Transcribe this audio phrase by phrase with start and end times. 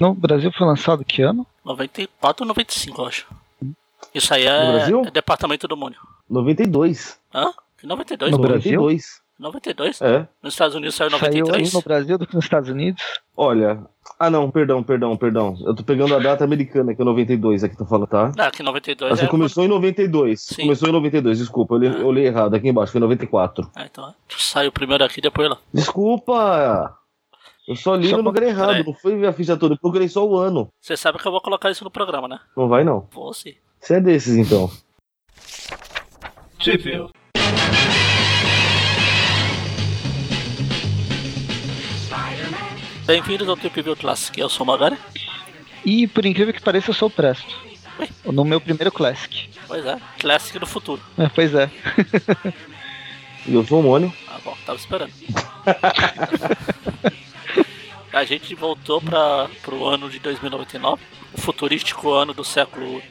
[0.00, 1.46] No Brasil foi lançado que ano?
[1.64, 3.26] 94 ou 95, eu acho.
[4.14, 5.02] Isso aí é, Brasil?
[5.06, 5.98] é Departamento do Mônio.
[6.28, 7.18] 92.
[7.34, 7.52] Hã?
[7.78, 8.32] Que 92?
[8.32, 8.38] No.
[8.38, 8.80] Brasil?
[8.80, 9.26] 92.
[9.38, 10.00] 92?
[10.00, 10.26] É.
[10.42, 11.58] Nos Estados Unidos saiu Saiu 93?
[11.58, 13.02] antes no Brasil do que nos Estados Unidos.
[13.36, 13.82] Olha.
[14.18, 15.58] Ah, não, perdão, perdão, perdão.
[15.60, 18.32] Eu tô pegando a data americana, que é 92 aqui, tô falando, tá?
[18.34, 19.28] Não, que 92 Mas você é...
[19.28, 20.40] começou em 92.
[20.40, 20.62] Sim.
[20.62, 23.70] Começou em 92, desculpa, eu li, eu li errado aqui embaixo, foi 94.
[23.74, 24.14] Ah, então é.
[24.38, 25.58] Saiu primeiro aqui, depois lá.
[25.72, 26.96] Desculpa!
[27.66, 28.84] Eu só li Só no lugar pra- errado, peraí.
[28.84, 30.68] não foi ver a ficha toda, eu procurei só o ano.
[30.80, 32.38] Você sabe que eu vou colocar isso no programa, né?
[32.56, 33.08] Não vai não.
[33.12, 33.54] Vou sim.
[33.80, 34.70] Você é desses então.
[36.58, 37.10] Tipo.
[43.06, 44.38] Bem-vindos ao Trip View Classic.
[44.40, 44.96] Eu sou o Magari.
[45.84, 47.54] E por incrível que pareça, eu sou o Presto.
[47.98, 48.08] Ué?
[48.24, 49.48] No meu primeiro Classic.
[49.66, 51.00] Pois é, Classic do futuro.
[51.18, 51.70] É, pois é.
[53.46, 54.12] E eu sou o Mônio.
[54.28, 55.12] Ah, bom, tava esperando.
[58.16, 61.02] A gente voltou para o ano de 2099,
[61.34, 63.02] o futurístico ano do século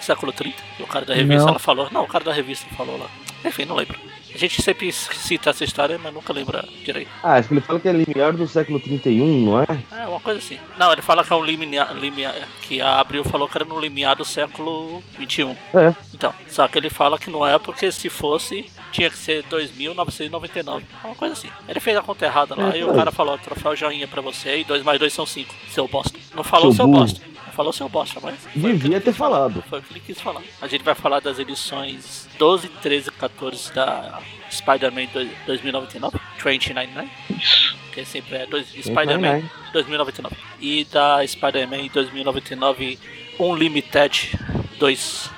[0.00, 0.56] século 30.
[0.80, 1.50] E o cara da revista Não.
[1.50, 1.90] ela falou.
[1.90, 3.10] Não, o cara da revista falou lá.
[3.44, 3.98] Enfim, não lembro.
[4.34, 7.08] A gente sempre cita essa história, mas nunca lembra direito.
[7.22, 9.66] Ah, acho que ele fala que é limiar do século 31, não é?
[9.92, 10.58] É, uma coisa assim.
[10.76, 13.78] Não, ele fala que é um limiar, limiar que a Abril falou que era no
[13.78, 15.50] limiar do século 21.
[15.74, 15.94] É.
[16.12, 20.84] Então, só que ele fala que não é porque se fosse, tinha que ser 2999.
[21.02, 21.48] É uma coisa assim.
[21.68, 22.96] Ele fez a conta errada lá É, e o foi.
[22.96, 26.18] cara falou, troféu joinha pra você e 2 mais 2 são 5, seu bosta.
[26.34, 27.20] Não falou Seu seu, bosta.
[27.54, 28.36] Falou seu bosta, mas...
[28.54, 29.62] Devia ter falado.
[29.68, 30.42] Foi o que ele quis falar.
[30.60, 35.06] A gente vai falar das edições 12, 13 e 14 da Spider-Man
[35.46, 37.76] 2099, 2099, Isso.
[37.92, 38.46] que sempre é
[38.82, 40.36] Spider-Man 2099.
[40.60, 42.98] E da Spider-Man 2099
[43.38, 44.36] Unlimited
[44.80, 45.30] 2.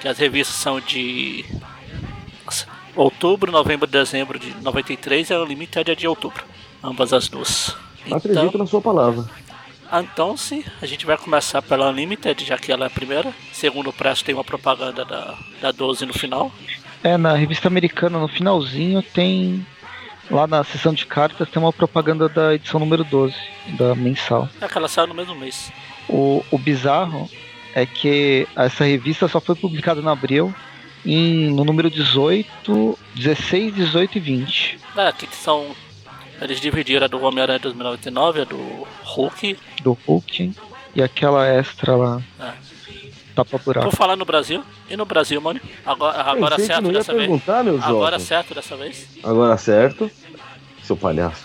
[0.00, 1.44] Que as revistas são de
[2.96, 6.44] outubro, novembro, dezembro de 93 e a Unlimited é de outubro.
[6.82, 7.76] Ambas as duas.
[8.10, 9.28] Acredito Então, na sua palavra.
[9.92, 13.32] Então sim, a gente vai começar pela Unlimited, já que ela é a primeira.
[13.52, 16.52] Segundo o preço tem uma propaganda da, da 12 no final.
[17.02, 19.66] É, na revista americana, no finalzinho, tem.
[20.30, 23.34] Lá na seção de cartas tem uma propaganda da edição número 12,
[23.78, 24.46] da mensal.
[24.60, 25.72] É que ela saiu no mesmo mês.
[26.06, 27.30] O, o bizarro
[27.74, 30.54] é que essa revista só foi publicada no abril
[31.04, 35.74] em, no número 18, 16, 18 e 20 É, que são.
[36.40, 39.56] Eles dividiram a do Homem-Aranha 2099, a do Hulk.
[39.82, 40.52] do Hulk
[40.94, 42.52] e aquela extra lá, É.
[43.34, 43.90] tapa buraco.
[43.90, 45.60] Por falar no Brasil, e no Brasil, mano?
[45.84, 47.26] Agora, agora certo dessa vez?
[47.26, 49.08] perguntar, meu Agora certo dessa vez?
[49.22, 50.10] Agora certo.
[50.82, 51.44] Seu palhaço.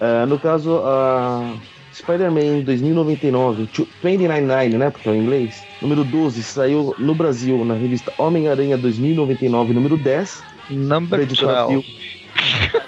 [0.00, 1.54] É, no caso, a
[1.92, 3.68] Spider-Man 2099,
[4.02, 4.90] 2099, né?
[4.90, 5.62] Porque é em inglês.
[5.80, 10.42] Número 12 saiu no Brasil na revista Homem-Aranha 2099, número 10.
[10.68, 11.82] da Number editora 12.
[11.82, 12.23] Phil.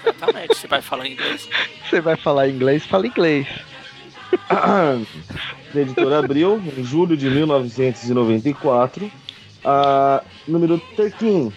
[0.04, 1.48] Exatamente, você vai falar inglês.
[1.88, 3.46] Você vai falar inglês, fala inglês.
[5.72, 9.10] da editora Abril, em julho de 1994.
[9.64, 11.52] A número 13.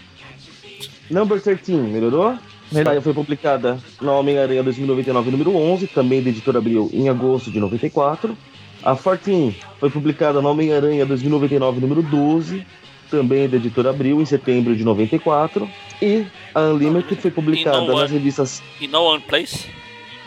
[1.10, 2.38] Number 13, melhorou?
[2.72, 3.00] Melhor.
[3.02, 8.36] Foi publicada na Homem-Aranha 2099, número 11, também da editora Abril, em agosto de 94.
[8.82, 12.64] A 14 foi publicada na Homem-Aranha 2099, número 12,
[13.10, 15.68] também da editora Abril, em setembro de 94.
[16.00, 19.68] E a Unlimited foi publicada nas é- revistas E No One Place?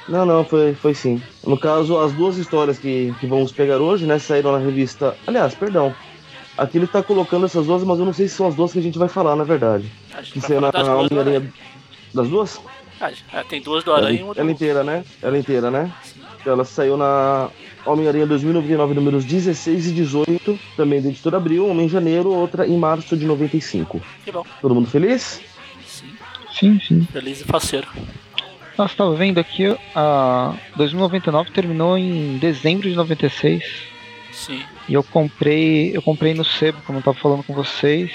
[0.07, 1.21] não, não, foi, foi sim.
[1.45, 5.15] No caso, as duas histórias que, que vamos pegar hoje, né, saíram na revista.
[5.25, 5.95] Aliás, perdão.
[6.57, 8.79] Aqui ele tá colocando essas duas, mas eu não sei se são as duas que
[8.79, 9.89] a gente vai falar, na verdade.
[10.13, 10.87] A gente Que saiu na, das.
[10.87, 11.51] Homem-Aranha.
[12.13, 12.61] Das duas?
[13.01, 15.03] Ah, é, tem duas do Aranha e uma ela inteira, né?
[15.21, 15.91] Ela inteira, né?
[16.45, 17.49] Ela saiu na
[17.85, 22.77] Homem-Aranha 2099, números 16 e 18, também da editora Abril, uma em janeiro, outra em
[22.77, 24.01] março de 95.
[24.23, 24.45] Que bom.
[24.61, 25.41] Todo mundo feliz?
[25.85, 26.09] Sim,
[26.51, 27.07] Sim, sim.
[27.11, 27.87] feliz e faceiro.
[28.77, 33.63] Nossa, tava vendo aqui, a 2099 terminou em dezembro de 96.
[34.31, 34.61] Sim.
[34.89, 38.11] E eu comprei, eu comprei no sebo, como eu tava falando com vocês,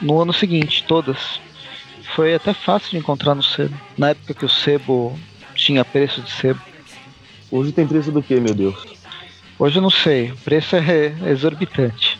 [0.00, 1.40] no ano seguinte, todas.
[2.14, 3.74] Foi até fácil de encontrar no sebo.
[3.98, 5.18] Na época que o sebo
[5.54, 6.60] tinha preço de sebo.
[7.50, 8.74] Hoje tem preço do que, meu Deus?
[9.58, 12.18] Hoje eu não sei, o preço é exorbitante.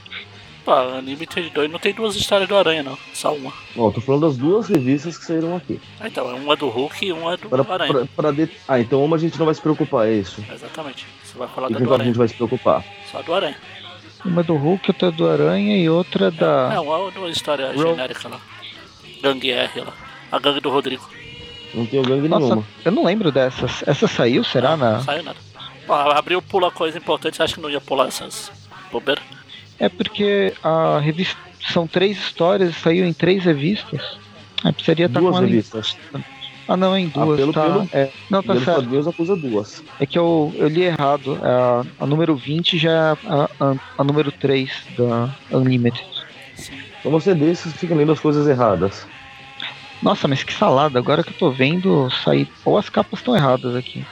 [0.67, 2.97] A Unlimited 2 não tem duas histórias do Aranha, não.
[3.13, 3.53] Só uma.
[3.77, 5.81] Ó, tô falando das duas revistas que saíram aqui.
[5.99, 7.93] Ah, então, é uma do Hulk e uma do Pra, Aranha.
[7.93, 10.45] pra- pra de- Ah, então uma a gente não vai se preocupar, é isso.
[10.53, 11.07] Exatamente.
[11.25, 12.09] Você vai falar E da do qual a Aranha.
[12.11, 12.85] gente vai se preocupar?
[13.11, 13.57] Só do Aranha.
[14.25, 16.81] Uma do Hulk, outra do Aranha e outra É, da.
[16.83, 18.41] uma, uma história Ro- genérica lá.
[19.23, 19.95] Gangue R lá.
[20.31, 21.09] A gangue do Rodrigo.
[21.75, 22.65] Não tenho gangue Nossa, nenhuma.
[22.85, 23.83] eu não lembro dessas.
[23.87, 24.77] Essa saiu, será?
[24.77, 25.01] Não Na...
[25.01, 25.39] saiu nada.
[25.87, 28.51] Pô, abriu, pula coisa importante, acha que não ia pular essas
[28.93, 29.25] bobeiras?
[29.79, 31.37] É porque a revista.
[31.73, 34.19] São três histórias e saiu em três revistas.
[34.65, 35.97] Aí precisaria estar com Duas uma revistas.
[36.67, 37.63] Ah, não, em duas, ah, pelo, tá.
[37.65, 38.83] Pelo, é, não, tá certo.
[38.83, 39.83] Deus acusa duas.
[39.99, 41.39] É que eu, eu li errado.
[41.43, 46.07] A, a número 20 já é a, a, a número 3 da Unlimited.
[47.01, 49.07] Então você desses fica lendo as coisas erradas.
[50.03, 50.99] Nossa, mas que salada.
[50.99, 52.49] Agora que eu tô vendo, sair.
[52.65, 54.05] Ou as capas estão erradas aqui.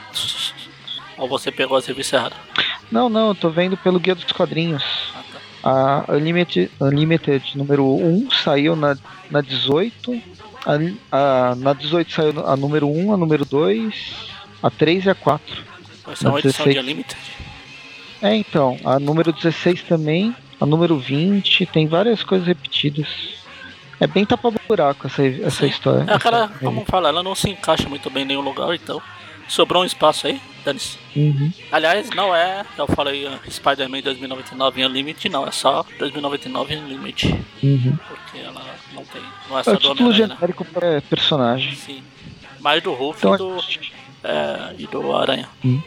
[1.17, 2.37] Ou você pegou as revistas erradas?
[2.91, 4.83] Não, não, eu tô vendo pelo Guia dos Quadrinhos.
[5.13, 6.05] Ah, tá.
[6.09, 8.97] A Unlimited, Unlimited número 1 saiu na,
[9.29, 10.21] na 18.
[10.65, 14.31] A, a, na 18 saiu a número 1, a número 2,
[14.61, 15.63] a 3 e a 4.
[16.11, 16.73] Essa é uma edição 16...
[16.73, 17.19] de Unlimited?
[18.21, 18.77] É, então.
[18.83, 20.35] A número 16 também.
[20.59, 21.65] A número 20.
[21.65, 23.38] Tem várias coisas repetidas.
[23.99, 26.05] É bem tapa-buraco essa, essa história.
[26.09, 29.01] É aquela, como fala, ela não se encaixa muito bem em nenhum lugar, então.
[29.47, 30.97] Sobrou um espaço aí, dane-se.
[31.15, 31.51] Uhum.
[31.71, 36.77] Aliás, não é, eu falei uh, Spider-Man 2099 em Unlimited, não, é só 2099 em
[36.77, 37.45] Unlimited.
[37.63, 37.97] Uhum.
[38.07, 38.63] Porque ela
[38.93, 39.21] não tem.
[39.49, 40.69] Não é, é só o título genérico né?
[40.71, 41.73] para personagem.
[41.73, 42.03] Sim.
[42.59, 43.59] Mais do Hulk então, e, do,
[44.23, 45.49] é, e do Aranha.
[45.63, 45.81] Uhum.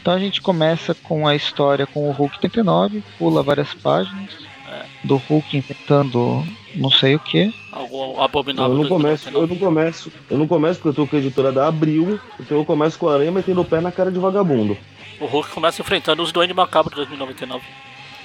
[0.00, 4.30] Então a gente começa com a história com o Hulk 39, pula várias páginas
[4.68, 4.84] é.
[5.04, 7.52] do Hulk enfrentando não sei o que.
[7.72, 8.72] Algo abominável.
[8.72, 11.52] Eu não começo, eu não começo, eu não começo porque eu tô com a editora
[11.52, 14.76] da Abril, então eu começo com a aranha metendo o pé na cara de vagabundo.
[15.20, 17.64] O Hulk começa enfrentando os Duende Macabro de 2099.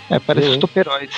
[0.09, 0.53] É, parece uhum.
[0.53, 1.17] os toperoides.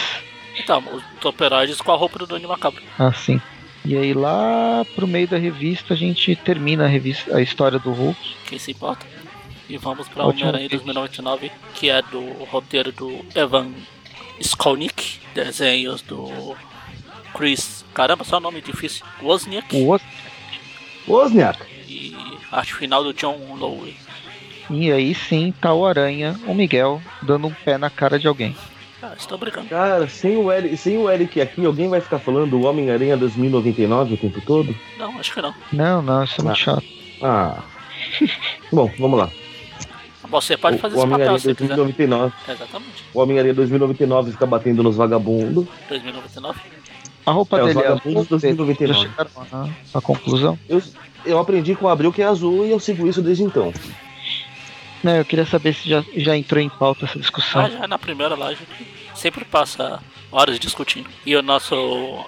[0.57, 2.81] Então, os toperoides com a roupa do Duende Macabro.
[2.97, 3.39] Ah, sim.
[3.85, 7.91] E aí lá pro meio da revista a gente termina a revista, a história do
[7.91, 8.19] Hulk.
[8.47, 9.05] Quem se importa?
[9.69, 13.71] E vamos pra Homem-Aranha 2099, que é do roteiro do Evan
[14.39, 16.55] Skolnick, desenhos do
[17.37, 17.85] Chris.
[17.93, 19.05] Caramba, só nome difícil.
[19.21, 19.77] Wozniak.
[21.07, 21.59] Wozniak.
[21.87, 22.15] E
[22.51, 23.95] arte final do John Lowe.
[24.69, 28.55] E aí sim tá o Aranha, o Miguel, dando um pé na cara de alguém.
[29.01, 29.69] Ah, estou brincando.
[29.69, 34.15] Cara, sem o, Eric, sem o Eric aqui, alguém vai ficar falando do Homem-Aranha 2099
[34.15, 34.75] o tempo todo?
[34.97, 35.53] Não, acho que não.
[35.71, 36.59] Não, não, isso é muito ah.
[36.59, 36.83] chato.
[37.21, 37.63] Ah.
[38.73, 39.29] Bom, vamos lá.
[40.29, 42.33] Você pode fazer o, esse papel 2099.
[42.49, 43.03] Exatamente.
[43.13, 45.67] O Homem-Aranha 2099 fica batendo nos vagabundos.
[45.87, 46.59] 2099?
[47.27, 48.25] A roupa é, dele é azul.
[48.25, 49.09] 2099.
[49.09, 50.57] Já a conclusão?
[50.69, 50.81] Eu,
[51.25, 53.73] eu aprendi com o Abril que é azul e eu sigo isso desde então.
[55.03, 57.65] Não, eu queria saber se já, já entrou em pauta essa discussão.
[57.65, 58.65] Ah, já na primeira lá, a gente
[59.13, 60.01] sempre passa
[60.31, 61.09] horas discutindo.
[61.25, 61.75] E o nosso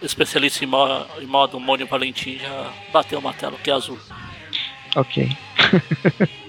[0.02, 3.98] especialista em, modo, em modo Mônio Valentim já bateu uma tela que é azul.
[4.98, 5.30] Ok.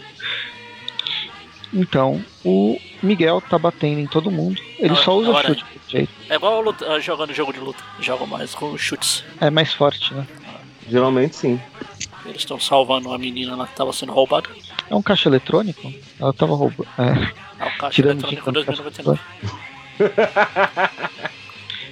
[1.72, 4.60] Então, o Miguel tá batendo em todo mundo.
[4.78, 6.12] Ele só usa Agora, chute jeito.
[6.28, 7.82] É igual luta, jogando jogo de luta.
[8.00, 9.24] Joga mais com chutes.
[9.40, 10.26] É mais forte, né?
[10.88, 11.60] Geralmente sim.
[12.24, 14.48] Eles estão salvando uma menina lá que tava sendo roubada.
[14.88, 15.92] É um caixa eletrônico?
[16.18, 16.88] Ela tava roubando.
[16.98, 17.62] É.
[17.62, 19.20] é um caixa Tirando eletrônico 2099.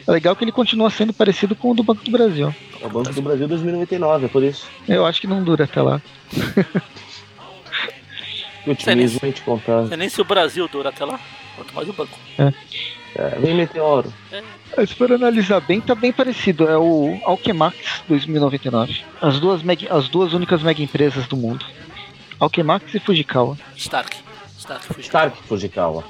[0.06, 2.54] É legal que ele continua sendo parecido com o do Banco do Brasil.
[2.80, 4.66] É o Banco do Brasil 2099, é por isso.
[4.88, 6.00] Eu acho que não dura até lá.
[8.66, 9.92] otimismo nem, contar.
[9.92, 11.18] É nem se o Brasil dura até lá,
[11.56, 12.18] quanto mais o banco.
[12.38, 12.52] É.
[13.14, 14.12] É, vem meteoro.
[14.30, 14.86] É.
[14.86, 16.68] Se for analisar bem, tá bem parecido.
[16.68, 19.02] É o Alchemax 2099.
[19.20, 21.64] As duas, mega, as duas únicas mega empresas do mundo.
[22.38, 23.56] Alchemax e Fujikawa.
[23.76, 24.16] Stark.
[24.56, 25.26] Stark Fujikawa.
[25.26, 26.04] Stark Fujikawa.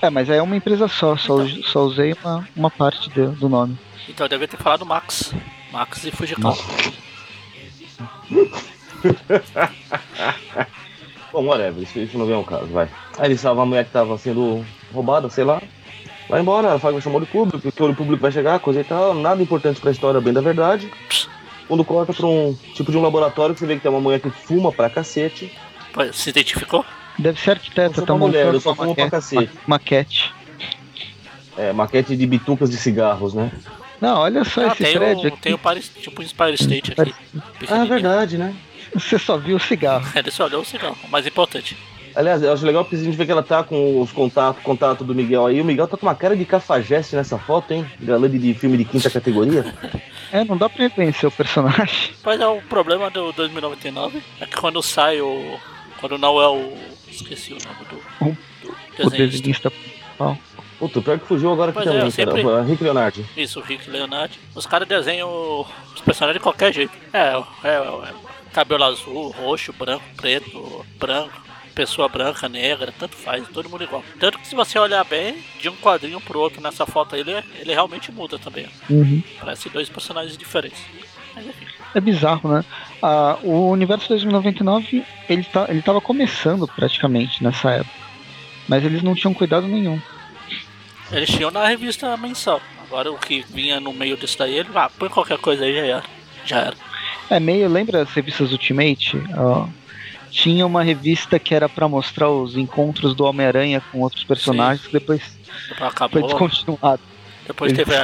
[0.00, 1.62] É, mas é uma empresa só, só, então.
[1.64, 3.78] só usei uma, uma parte de, do nome.
[4.08, 5.34] Então eu devia ter falado Max.
[5.70, 6.56] Max e Fujikawa.
[11.32, 12.88] Bom, whatever, isso, isso não vem ao caso, vai.
[13.18, 15.62] Aí ele salva a mulher que tava sendo roubada, sei lá.
[16.28, 19.14] Vai embora, ela faz chamou de público, porque o público vai chegar, coisa e tal,
[19.14, 20.90] nada importante pra história, bem da verdade.
[21.66, 24.20] Quando corta pra um tipo de um laboratório que você vê que tem uma mulher
[24.20, 25.52] que fuma pra cacete.
[26.12, 26.84] Se identificou?
[27.18, 29.50] Deve ser arquiteta, tá mulher, eu só fumo pra cacete.
[29.66, 30.32] Maquete.
[31.56, 33.50] É, maquete de bitucas de cigarros, né?
[34.00, 35.40] Não, olha só ah, esse tem prédio aqui.
[35.40, 37.14] Tem o Paris, tipo um Empire State aqui.
[37.68, 38.54] Ah, verdade, né?
[38.94, 40.06] Você só viu o cigarro.
[40.14, 41.76] Ele só olhou o cigarro, o mais importante.
[42.14, 45.04] Aliás, eu acho legal porque a gente vê que ela tá com os contatos contato
[45.04, 45.60] do Miguel aí.
[45.60, 47.86] O Miguel tá com uma cara de cafajeste nessa foto, hein?
[48.00, 49.64] Galã de, de filme de quinta categoria.
[50.32, 52.10] é, não dá pra reconhecer o personagem.
[52.24, 55.58] Mas é o problema do 2099 é que quando sai o.
[56.00, 56.72] Quando não é o.
[57.08, 58.26] Esqueci o nome do.
[58.26, 60.36] O, do desenhista principal.
[60.78, 62.42] Puta, pior que fugiu agora aqui também, é, sempre...
[62.42, 62.62] cara.
[62.62, 63.24] Rick Leonardi.
[63.36, 64.40] Isso, Rick Leonardi.
[64.54, 66.92] Os caras desenham os personagens de qualquer jeito.
[67.12, 71.40] É, é, é cabelo azul, roxo, branco, preto, branco,
[71.74, 74.04] pessoa branca, negra, tanto faz, todo mundo igual.
[74.18, 77.32] Tanto que se você olhar bem, de um quadrinho pro outro nessa foto aí, ele,
[77.58, 78.68] ele realmente muda também.
[78.88, 79.22] Uhum.
[79.38, 80.80] Parece dois personagens diferentes.
[81.94, 82.64] É bizarro, né?
[83.02, 88.00] Ah, o universo 2099, ele, tá, ele tava começando praticamente nessa época.
[88.68, 90.00] Mas eles não tinham cuidado nenhum.
[91.10, 92.60] Eles tinham na revista mensal.
[92.84, 95.86] Agora o que vinha no meio disso daí, ele, ah, põe qualquer coisa aí já
[95.86, 96.04] era.
[96.44, 96.89] Já era.
[97.28, 99.16] É meio, lembra as revistas Ultimate?
[99.36, 99.66] Ó,
[100.30, 104.92] tinha uma revista que era para mostrar os encontros do Homem-Aranha com outros personagens, que
[104.92, 105.22] depois
[105.80, 106.20] Acabou.
[106.20, 107.02] foi descontinuado.
[107.46, 107.96] Depois Eles teve,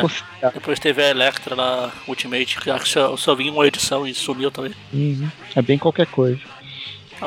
[0.43, 4.05] a, depois teve a Electra lá, Ultimate, que acho que só, só vinha uma edição
[4.07, 4.73] e sumiu também.
[4.93, 5.29] Uhum.
[5.55, 6.41] É bem qualquer coisa.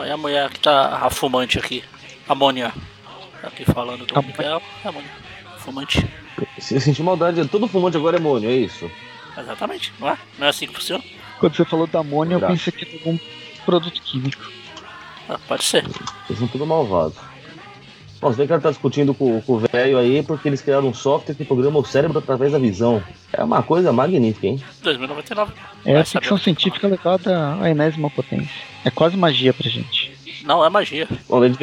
[0.06, 1.82] É a mulher que tá a fumante aqui.
[2.28, 2.74] Amônia.
[3.42, 4.62] Tá Aqui falando do A- Miguel.
[4.84, 5.10] É a Amônia.
[5.60, 6.06] Fumante.
[6.58, 8.92] Se eu sentir maldade, todo fumante agora é mônio, é isso?
[9.38, 10.18] Exatamente, não é?
[10.38, 11.04] Não é assim que funciona?
[11.40, 13.18] Quando você falou da amônia, eu pensei que era algum
[13.66, 14.52] produto químico.
[15.28, 15.86] Ah, pode ser.
[16.28, 17.18] Eles são tudo malvados.
[18.20, 20.90] Bom, você vê que ela tá discutindo com, com o velho aí porque eles criaram
[20.90, 23.02] um software que programa o cérebro através da visão.
[23.32, 24.62] É uma coisa magnífica, hein?
[24.84, 25.54] 2099.
[25.86, 28.50] É Vai a ficção científica levada à enésima potência.
[28.84, 30.12] É quase magia pra gente.
[30.44, 31.08] Não, é magia.
[31.30, 31.56] Bom, ele.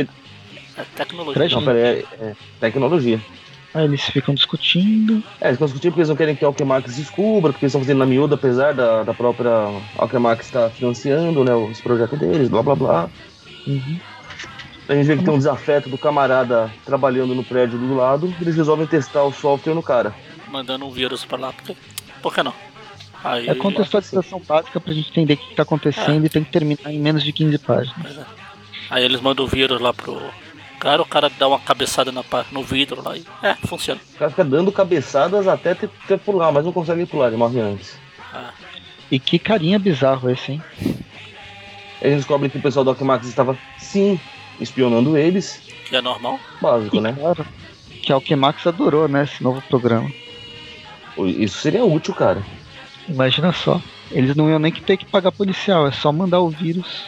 [0.79, 1.43] É tecnologia.
[1.43, 1.65] Não, gente.
[1.65, 3.21] pera aí, é, é tecnologia.
[3.77, 5.23] Aí eles ficam discutindo.
[5.39, 7.83] É, eles estão discutindo porque eles não querem que a Alchemax descubra, porque eles estão
[7.83, 9.51] fazendo na miúda, apesar da, da própria
[9.99, 13.11] Alchemax estar financiando né, os projetos deles, blá blá blá.
[13.67, 14.01] Uhum.
[14.89, 18.57] A gente vê que tem um desafeto do camarada trabalhando no prédio do lado, eles
[18.57, 20.15] resolvem testar o software no cara.
[20.49, 21.53] Mandando um vírus pra lá.
[21.53, 21.77] Porque...
[22.23, 22.55] Por que não?
[23.23, 26.91] Aí, É contextualização básica pra gente entender o que tá acontecendo e tem que terminar
[26.91, 28.17] em menos de 15 páginas.
[28.17, 28.25] É.
[28.89, 30.19] Aí eles mandam o vírus lá pro
[30.79, 33.25] cara, o cara dá uma cabeçada na, no vidro lá e.
[33.43, 34.01] É, funciona.
[34.15, 37.61] O cara fica dando cabeçadas até ter, ter pular, mas não consegue pular, ele morre
[37.61, 37.99] antes.
[38.33, 38.51] Ah,
[39.11, 40.63] E que carinha bizarro esse, hein?
[42.01, 44.21] Aí eles descobrem que o pessoal da Alchemax estava, sim,
[44.61, 45.61] espionando eles.
[45.89, 46.39] que é normal.
[46.61, 47.15] Básico, né?
[47.19, 47.47] Claro.
[48.03, 49.25] Que a Alquemax adorou, né?
[49.25, 50.11] Esse novo programa.
[51.19, 52.43] Isso seria útil, cara.
[53.09, 53.81] Imagina só.
[54.11, 57.07] Eles não iam nem que ter que pagar policial, é só mandar o vírus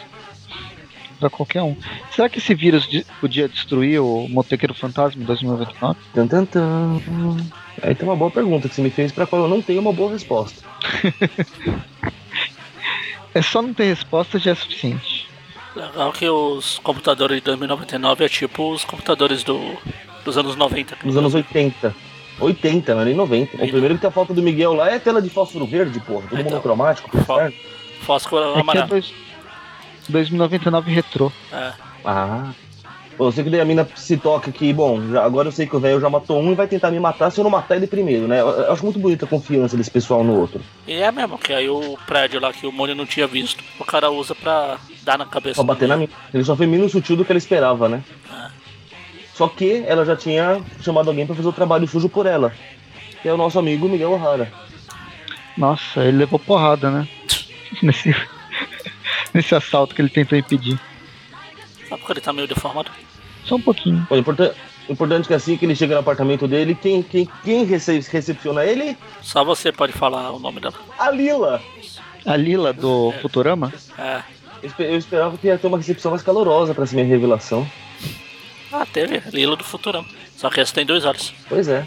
[1.19, 1.75] pra qualquer um.
[2.15, 5.99] Será que esse vírus de- podia destruir o Motoqueiro Fantasma em 2099?
[6.13, 7.01] Tan, tan, tan.
[7.81, 9.93] Aí tem uma boa pergunta que você me fez, pra qual eu não tenho uma
[9.93, 10.63] boa resposta.
[13.33, 15.27] É só não ter resposta já é suficiente.
[15.75, 19.77] Legal que os computadores de 2099 é tipo os computadores do,
[20.25, 20.97] dos anos 90.
[21.03, 21.95] Nos anos 80.
[22.39, 23.55] 80, não é nem 90.
[23.55, 26.23] O primeiro que tem a foto do Miguel lá é tela de fósforo verde, porra.
[26.27, 26.51] Tudo Então.
[26.51, 27.55] monocromático, pro Fó- inferno.
[28.01, 28.87] Fósforo É é amarelo.
[28.87, 29.13] dois,
[30.11, 31.31] 2099 retrô.
[31.51, 31.71] É.
[32.05, 32.51] Ah.
[33.17, 35.79] Você que daí a mina se toca que, bom, já- agora eu sei que o
[35.79, 38.29] velho já matou um e vai tentar me matar se eu não matar ele primeiro,
[38.29, 38.39] né?
[38.39, 40.61] Eu, eu acho muito bonita a confiança desse pessoal no outro.
[40.87, 43.83] E é mesmo, que aí o prédio lá que o Mônio não tinha visto, o
[43.83, 45.55] cara usa pra dar na cabeça.
[45.55, 46.11] Pra bater na mina.
[46.33, 48.01] Ele só foi menos sutil do que ela esperava, né?
[48.31, 48.51] Ah.
[49.33, 52.53] Só que ela já tinha chamado alguém pra fazer o trabalho sujo por ela.
[53.21, 54.49] Que é o nosso amigo Miguel O'Hara.
[55.57, 57.05] Nossa, ele levou porrada, né?
[57.83, 58.15] Nesse,
[59.33, 60.79] nesse assalto que ele tentou impedir.
[61.87, 62.91] Sabe porque ele tá meio deformado?
[63.45, 64.05] Só um pouquinho.
[64.09, 64.55] O importante,
[64.89, 68.63] importante é que assim que ele chega no apartamento dele, quem, quem, quem rece- recepciona
[68.65, 68.95] ele?
[69.21, 70.75] Só você pode falar o nome dela.
[70.97, 71.61] A Lila.
[72.25, 73.73] A Lila do Futurama?
[73.97, 74.21] É.
[74.61, 77.67] Eu espe- eu esperava que ia ter uma recepção mais calorosa pra essa minha revelação.
[78.71, 79.21] Ah, teve.
[79.31, 80.07] Lila do Futurama.
[80.35, 81.33] Só que essa tem dois olhos.
[81.47, 81.85] Pois é,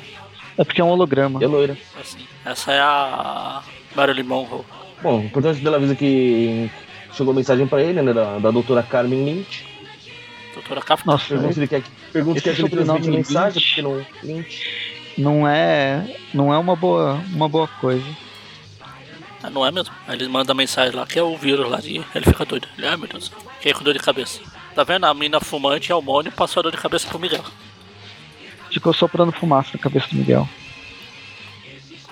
[0.59, 1.41] É porque é um holograma.
[1.41, 1.77] e a loira.
[2.01, 2.27] Assim.
[2.45, 3.63] Essa é a
[3.95, 4.65] Marilyn Monroe.
[5.03, 6.69] Bom, o importante dela avisa que
[7.12, 9.64] chegou mensagem pra ele, né, da, da doutora Carmen Lynch.
[10.54, 11.11] Doutora Kafka.
[11.11, 13.69] Nossa, Pergunta se ele quer, que- pergunta se quer que ele transmite mensagem, Lynch.
[13.69, 14.07] porque não...
[14.23, 14.71] Lynch.
[15.19, 18.04] não é, não é uma boa, uma boa coisa.
[19.42, 19.92] Ah, não é mesmo?
[20.07, 22.69] Aí eles mandam mensagem lá, que é o vírus lá, e ele fica doido.
[22.78, 24.40] Ele, ai meu Deus, fiquei com dor de cabeça.
[24.75, 25.04] Tá vendo?
[25.04, 27.45] A mina fumante é o Mônio passou a dor de cabeça pro Miguel.
[28.71, 30.49] Ficou soprando fumaça na cabeça do Miguel.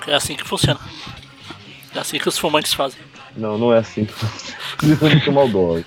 [0.06, 0.80] É assim que funciona.
[1.94, 2.98] É assim que os fumantes fazem.
[3.36, 4.02] Não, não é assim.
[4.82, 5.84] Isso é muito maldoso.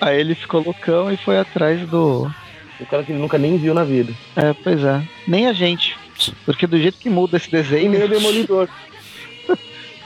[0.00, 2.30] Aí ele ficou loucão e foi atrás do.
[2.78, 4.12] O cara que ele nunca nem viu na vida.
[4.36, 5.02] É, pois é.
[5.26, 5.96] Nem a gente.
[6.44, 7.90] Porque do jeito que muda esse E desenho.
[7.90, 8.68] nem o Demolidor.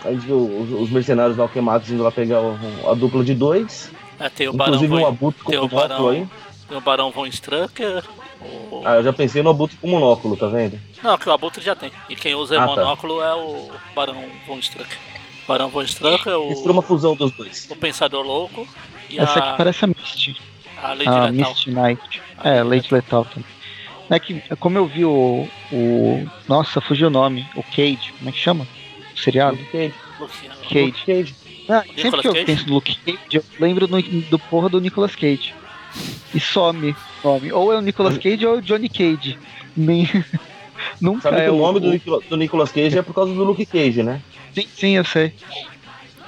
[0.04, 2.58] A gente viu os, os mercenários da Alquemax indo lá pegar o-
[2.90, 3.90] a dupla de dois.
[4.18, 6.18] É, tem o Barão Inclusive um Von, abutre com tem o monóculo aí.
[6.20, 6.30] Barão,
[6.68, 8.02] tem o Barão Von Strucker.
[8.40, 8.82] O...
[8.84, 10.80] Ah, eu já pensei no abutre com monóculo, tá vendo?
[11.02, 11.90] Não, que o Abutre já tem.
[12.08, 12.66] E quem usa Ah, tá.
[12.76, 14.96] monóculo é o Barão Von Strucker.
[15.50, 17.66] Barão Von Strucker, o, Isso foi uma fusão dos dois.
[17.70, 18.68] o Pensador Louco
[19.08, 20.36] e Essa a, aqui parece a Misty.
[20.80, 21.32] a Lady A Letal.
[21.50, 22.22] Misty Knight.
[22.44, 23.44] É, Lady Letal também.
[24.08, 25.48] É que, como eu vi o.
[25.72, 27.46] o nossa, fugiu o nome.
[27.56, 28.12] O Cage.
[28.18, 28.66] Como é que chama?
[29.14, 29.56] O seriado?
[29.56, 29.94] Luke Cage.
[30.68, 30.84] Cage.
[30.86, 31.34] Luke Cage.
[31.68, 32.44] Ah, sempre que eu Cage?
[32.46, 35.52] penso no Luke Cage, eu lembro no- do porra do Nicolas Cage.
[36.34, 37.52] E some o nome.
[37.52, 39.36] Ou é o Nicolas Cage ou é o Johnny Cage.
[39.76, 40.08] Nem...
[41.00, 43.64] Nunca Sabe é que o nome do, do Nicolas Cage é por causa do Luke
[43.66, 44.20] Cage, né?
[44.54, 45.32] Sim, sim, eu sei.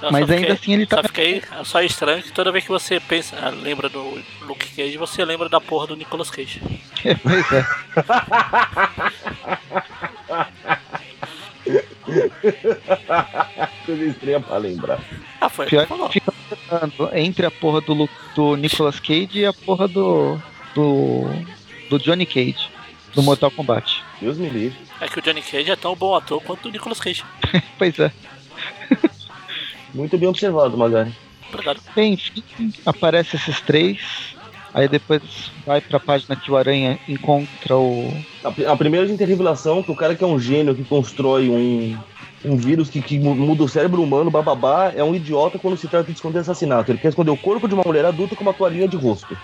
[0.02, 2.64] Eu Mas ainda fiquei- assim ele tá- Só fiquei é só estranho que toda vez
[2.64, 6.60] que você pensa, ah, lembra do Luke Cage, você lembra da porra do Nicolas Cage.
[7.22, 7.64] pois é.
[13.86, 15.00] Coisa estranha pra lembrar.
[15.40, 15.66] Ah, foi.
[15.66, 16.32] Pior que fica
[17.14, 20.38] entre a porra do, do Nicolas Cage e a porra do.
[20.74, 21.24] do.
[21.88, 22.68] do Johnny Cage,
[23.14, 24.02] do Mortal Kombat.
[24.20, 24.78] Deus me livre.
[25.00, 27.24] É que o Johnny Cage é tão bom ator quanto o Nicolas Cage.
[27.78, 28.12] pois é.
[29.94, 31.14] Muito bem observado, Magari.
[31.48, 31.80] Obrigado.
[31.94, 34.34] Bem, enfim, aparece esses três.
[34.74, 35.22] Aí depois
[35.66, 38.10] vai pra página que o Aranha encontra o.
[38.42, 40.74] A, a primeira a gente tem a revelação que o cara que é um gênio
[40.74, 41.98] que constrói um,
[42.44, 46.06] um vírus que, que muda o cérebro humano, bababá, é um idiota quando se trata
[46.06, 46.90] de esconder assassinato.
[46.90, 49.36] Ele quer esconder o corpo de uma mulher adulta com uma toalhinha de rosto.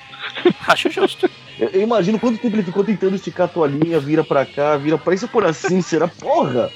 [0.68, 1.30] Acho justo.
[1.58, 4.98] Eu, eu, imagino quanto tempo ele ficou tentando esticar a toalhinha, vira pra cá, vira
[4.98, 6.70] pra isso por assim, será porra?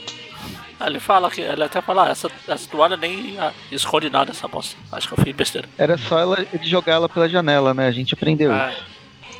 [0.80, 4.46] Ele fala que ele até fala, ah, essa, essa toalha nem ah, esconde nada essa
[4.46, 4.76] bosta.
[4.92, 5.68] Acho que eu fiz besteira.
[5.76, 7.88] Era só ela, ele jogar ela pela janela, né?
[7.88, 8.72] A gente aprendeu ah.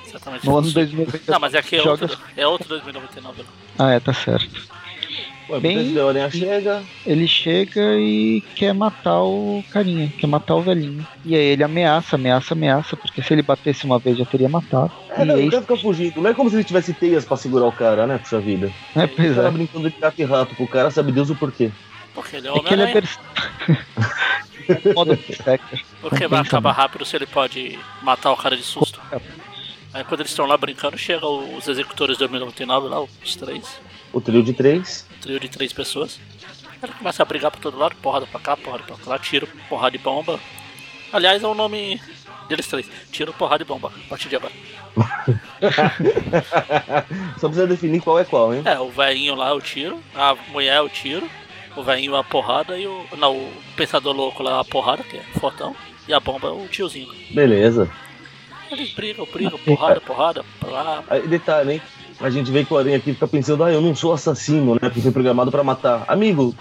[0.09, 0.47] Exatamente.
[0.47, 1.31] No ano 2099.
[1.31, 2.05] Não, mas é que é, joga...
[2.05, 3.45] outro, é outro 2099.
[3.79, 4.49] Ah, é, tá certo.
[5.49, 6.83] Ué, Bem, o Aranha chega.
[7.07, 11.07] Ele chega e quer matar o carinha, quer matar o velhinho.
[11.25, 14.93] E aí ele ameaça, ameaça, ameaça, porque se ele batesse uma vez já teria matado.
[15.11, 15.47] É, e não, aí...
[15.47, 16.21] ele ficar fugindo.
[16.21, 18.71] Não é como se ele tivesse teias pra segurar o cara, né, puxa vida.
[18.95, 19.51] É, pois ele é.
[19.51, 21.71] brincando de gato e rato pro cara, sabe Deus o porquê.
[22.15, 23.19] Porque ele é É que ele é bers...
[24.95, 25.19] modo.
[26.01, 29.01] Porque vai acabar rápido se ele pode matar o cara de susto.
[29.95, 33.81] Aí quando eles estão lá brincando, chegam os executores de 2099 lá, os três.
[34.13, 35.08] O trio de três.
[35.21, 36.19] Trio de três pessoas.
[36.83, 39.91] Ele começa a brigar pra todo lado, porrada pra cá, porrada pra lá, tiro, porrada
[39.91, 40.39] de bomba.
[41.13, 42.01] Aliás, é o nome
[42.49, 42.89] deles três.
[43.11, 44.53] Tiro, porrada de bomba, a partir de agora.
[47.39, 48.63] Só precisa definir qual é qual, hein?
[48.65, 51.29] É, o velhinho lá é o tiro, a mulher é o tiro,
[51.77, 53.07] o velhinho é a porrada e o.
[53.17, 55.75] Não, o pensador louco lá é a porrada, que é fortão,
[56.07, 57.13] e a bomba é o tiozinho.
[57.31, 57.91] Beleza.
[58.71, 61.05] Eles brigam, brigam, porrada, porrada, pra lá.
[61.09, 61.83] Aí, detalhe, hein?
[62.21, 64.81] A gente vê que o Aranha aqui fica pensando, ah, eu não sou assassino, né?
[64.81, 66.05] Porque fui programado pra matar.
[66.09, 66.53] Amigo,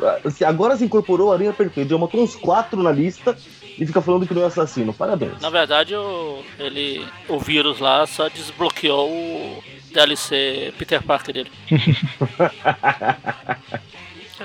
[0.45, 1.89] agora se incorporou o Aranha Perfeito.
[1.89, 3.35] Já matou uns quatro na lista
[3.77, 4.93] e fica falando que não é assassino.
[4.93, 5.41] Parabéns.
[5.41, 11.51] Na verdade, o, ele, o vírus lá só desbloqueou o DLC Peter Parker dele.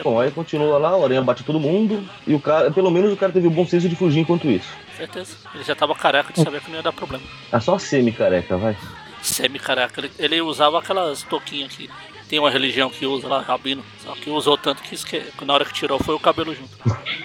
[0.02, 3.16] Bom, aí continua lá, o Aranha bate todo mundo e o cara, pelo menos o
[3.16, 4.70] cara teve o bom senso de fugir enquanto isso.
[4.96, 5.36] Certeza.
[5.54, 7.22] Ele já tava careca de saber que não ia dar problema.
[7.52, 8.74] É só semi-careca, vai.
[9.22, 10.00] Semi-careca.
[10.00, 11.88] Ele, ele usava aquelas touquinhas que
[12.28, 13.84] tem uma religião que usa lá, rabino.
[14.02, 15.22] Só que usou tanto que esque...
[15.44, 16.70] na hora que tirou foi o cabelo junto.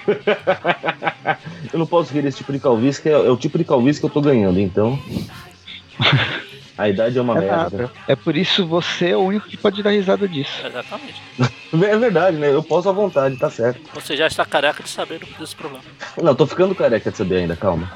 [1.74, 4.00] eu não posso querer esse tipo de calvície, que é, é o tipo de calvície
[4.00, 5.00] que eu tô ganhando, então.
[6.78, 7.56] A idade é uma É merda.
[7.58, 7.92] nada.
[8.08, 10.52] É por isso você é o único que pode dar risada disso.
[10.66, 11.22] Exatamente.
[11.74, 12.50] É verdade, né?
[12.54, 13.82] Eu posso à vontade, tá certo.
[13.94, 15.84] Você já está careca de saber desse problema.
[16.16, 17.92] Não, tô ficando careca de saber ainda, calma.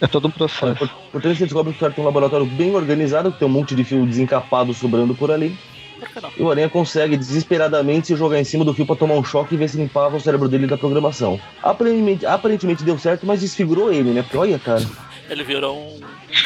[0.00, 0.74] É todo um processo.
[0.76, 3.50] Por- Portanto, você descobre que o cara tem um laboratório bem organizado, que tem um
[3.50, 5.56] monte de fio desencapado sobrando por ali.
[5.98, 6.30] Por que não?
[6.36, 9.54] E o Aranha consegue desesperadamente se jogar em cima do fio pra tomar um choque
[9.54, 11.40] e ver se limpava o cérebro dele da programação.
[11.62, 14.22] Aparentemente, aparentemente deu certo, mas desfigurou ele, né?
[14.22, 14.84] Porque olha, cara.
[15.30, 16.00] Ele virou um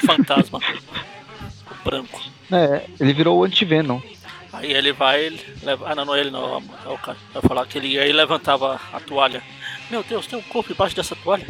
[0.06, 0.60] fantasma
[1.84, 2.20] branco.
[2.52, 4.00] É, ele virou o anti-Venom.
[4.52, 5.86] Aí ele vai, ele leva...
[5.88, 7.16] ah não, não é ele não, é o cara.
[7.32, 9.42] Vai falar que ele aí levantava a toalha.
[9.90, 11.46] Meu Deus, tem um corpo embaixo dessa toalha.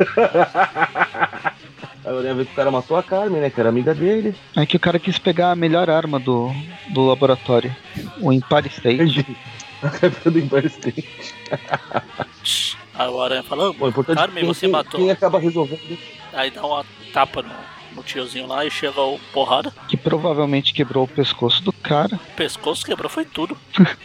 [2.04, 3.50] Aranha vê que o cara matou a Carmen, né?
[3.50, 4.34] Que era amiga dele.
[4.56, 6.50] É que o cara quis pegar a melhor arma do,
[6.92, 7.74] do laboratório.
[8.20, 9.26] O Empire State.
[9.82, 11.08] A Carmen do Empire State.
[12.94, 15.00] Aí o Aranha fala, Bom, "Ah, importante é Carmen, quem, você quem, matou.
[15.00, 15.98] quem acaba resolvendo.
[16.34, 16.84] Aí dá uma
[17.14, 17.48] tapa no,
[17.96, 19.72] no tiozinho lá e chega o porrada.
[19.88, 22.16] que provavelmente quebrou o pescoço do cara.
[22.16, 23.56] O pescoço quebrou, foi tudo.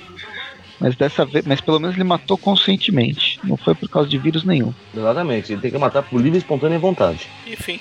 [0.79, 1.45] Mas dessa vez.
[1.45, 3.39] Mas pelo menos ele matou conscientemente.
[3.43, 4.73] Não foi por causa de vírus nenhum.
[4.95, 7.27] Exatamente, ele tem que matar por livre e espontânea vontade.
[7.47, 7.79] Enfim,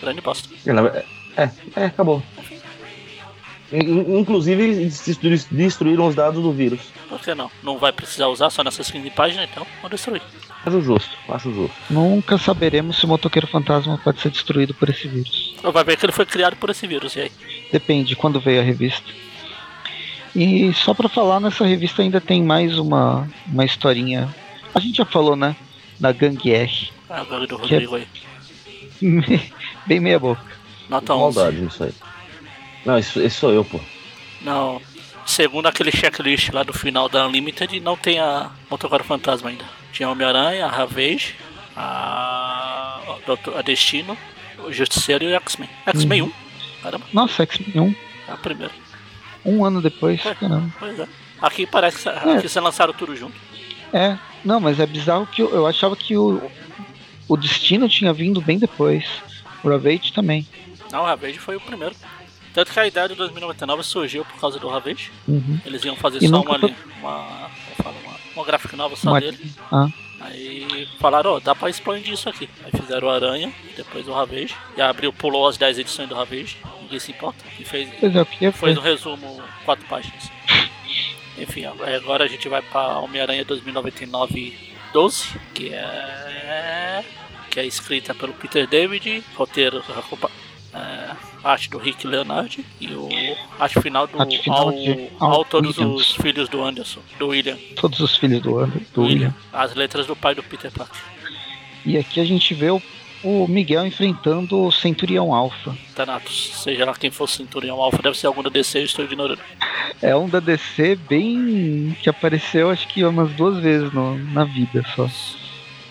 [0.00, 0.48] grande bosta.
[0.66, 1.04] É, ver-
[1.36, 2.22] É, é, acabou.
[3.72, 6.80] In- Inclusive, eles destru- destruíram os dados do vírus.
[7.08, 7.50] Por que não?
[7.62, 10.22] Não vai precisar usar só nessa seguinte página, então vou destruir.
[10.64, 11.74] Acho justo, acho justo.
[11.90, 15.54] Nunca saberemos se o motoqueiro fantasma pode ser destruído por esse vírus.
[15.62, 17.32] Vai ver que ele foi criado por esse vírus, e aí?
[17.72, 19.02] Depende de quando veio a revista.
[20.34, 24.34] E só pra falar, nessa revista ainda tem mais uma, uma historinha.
[24.74, 25.54] A gente já falou, né?
[26.00, 26.90] Da Gangue R.
[27.08, 28.06] Ah, o gangue do Que é- Rodrigo aí.
[29.86, 30.42] Bem meia boca.
[30.88, 31.36] Nota 11.
[31.38, 31.92] Maldade nisso aí.
[32.84, 33.78] Não, isso, esse sou eu, pô.
[34.40, 34.80] Não.
[35.24, 39.64] Segundo aquele checklist lá do final da Unlimited, não tem a Motoquário Fantasma ainda.
[39.92, 41.34] Tinha Homem-Aranha, a Ravage,
[41.76, 43.00] a...
[43.26, 44.18] Doutor- a Destino,
[44.66, 45.68] o Justiceiro e o X-Men.
[45.86, 46.32] X-Men 1.
[46.82, 47.94] Caramba, Nossa, X-Men 1.
[48.28, 48.72] é a primeira.
[49.44, 50.34] Um ano depois, É.
[50.34, 50.72] caramba.
[50.78, 51.06] Pois é.
[51.40, 53.34] Aqui parece que aqui vocês lançaram tudo junto.
[53.92, 56.40] É, não, mas é bizarro que eu, eu achava que o,
[57.28, 59.04] o Destino tinha vindo bem depois.
[59.62, 60.46] O Ravage também.
[60.90, 61.94] Não, o Ravage foi o primeiro.
[62.52, 65.10] Tanto que a ideia de 2099 surgiu por causa do Ravage.
[65.26, 65.58] Uhum.
[65.66, 67.16] Eles iam fazer E só uma, foi- uma,
[67.80, 67.94] uma,
[68.36, 69.38] uma gráfica nova só Uma- dele.
[69.72, 69.88] Ah.
[70.20, 72.48] Aí falaram, ó, oh, dá pra expandir isso aqui.
[72.64, 74.54] Aí fizeram o Aranha, depois o Ravage.
[74.76, 76.56] E abriu, pulou as 10 edições do Ravage,
[76.94, 77.44] ninguém se importa.
[77.58, 77.88] E fez,
[78.54, 80.30] fez um resumo, quatro páginas.
[81.38, 87.04] Enfim, agora a gente vai pra Homem-Aranha 2099 12, que é.
[87.50, 89.82] que é escrita pelo Peter David, roteiro
[90.72, 91.10] é,
[91.42, 93.08] arte do Rick Leonard e o
[93.58, 94.72] arte final do arte final
[95.18, 96.00] ao, ao, todos Williams.
[96.00, 97.58] os filhos do Anderson, do William.
[97.74, 99.32] Todos os filhos do, do William.
[99.32, 99.34] William.
[99.52, 101.00] As letras do pai do Peter Parker.
[101.84, 102.80] E aqui a gente vê o,
[103.24, 105.74] o Miguel enfrentando o Centurião Alpha.
[105.94, 109.04] Thanatos, seja lá quem for o Centurião Alpha, deve ser algum da DC, eu estou
[109.04, 109.40] ignorando.
[110.02, 111.96] É um da DC bem.
[112.02, 115.08] que apareceu acho que umas duas vezes no, na vida só.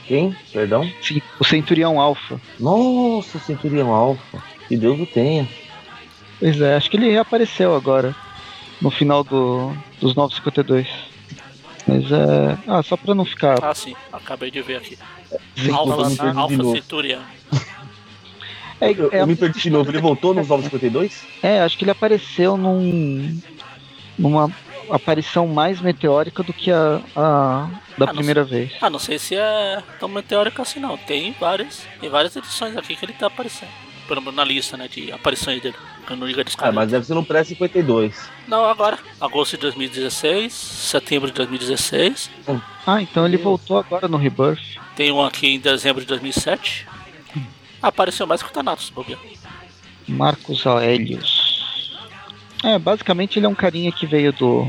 [0.06, 0.36] Quem?
[0.52, 0.90] Perdão?
[1.02, 2.40] Sim, o Centurião Alpha.
[2.60, 4.44] Nossa, o Centurião Alpha.
[4.68, 5.48] Que Deus o tenha.
[6.40, 8.16] Pois é, acho que ele reapareceu agora.
[8.82, 11.13] No final do, dos 952.
[11.88, 12.58] Mas é.
[12.68, 13.64] Ah, só pra não ficar.
[13.64, 14.98] Ah, sim, acabei de ver aqui.
[15.72, 16.10] Alpha
[16.74, 17.22] Centurion.
[18.82, 21.24] É, eu, é, eu me perdi de novo, ele voltou nos 952?
[21.42, 23.40] É, acho que ele apareceu num.
[24.18, 24.52] numa
[24.90, 28.74] aparição mais meteórica do que a, a da ah, primeira sei, vez.
[28.82, 30.98] Ah, não sei se é tão meteórica assim não.
[30.98, 33.72] Tem várias, tem várias edições aqui que ele tá aparecendo
[34.08, 35.76] pelo na lista, né, de aparições dele
[36.12, 38.14] no Liga dos Ah, mas deve ser no pré-52.
[38.48, 39.00] Não, agora.
[39.20, 42.30] Agosto de 2016, setembro de 2016.
[42.48, 42.60] Hum.
[42.86, 44.60] Ah, então ele voltou agora no Rebirth.
[44.96, 46.86] Tem um aqui em dezembro de 2007.
[47.82, 49.18] apareceu mais que o Thanatos, Bobia.
[50.08, 52.04] Marcos Aurelius.
[52.64, 54.68] É, basicamente ele é um carinha que veio do.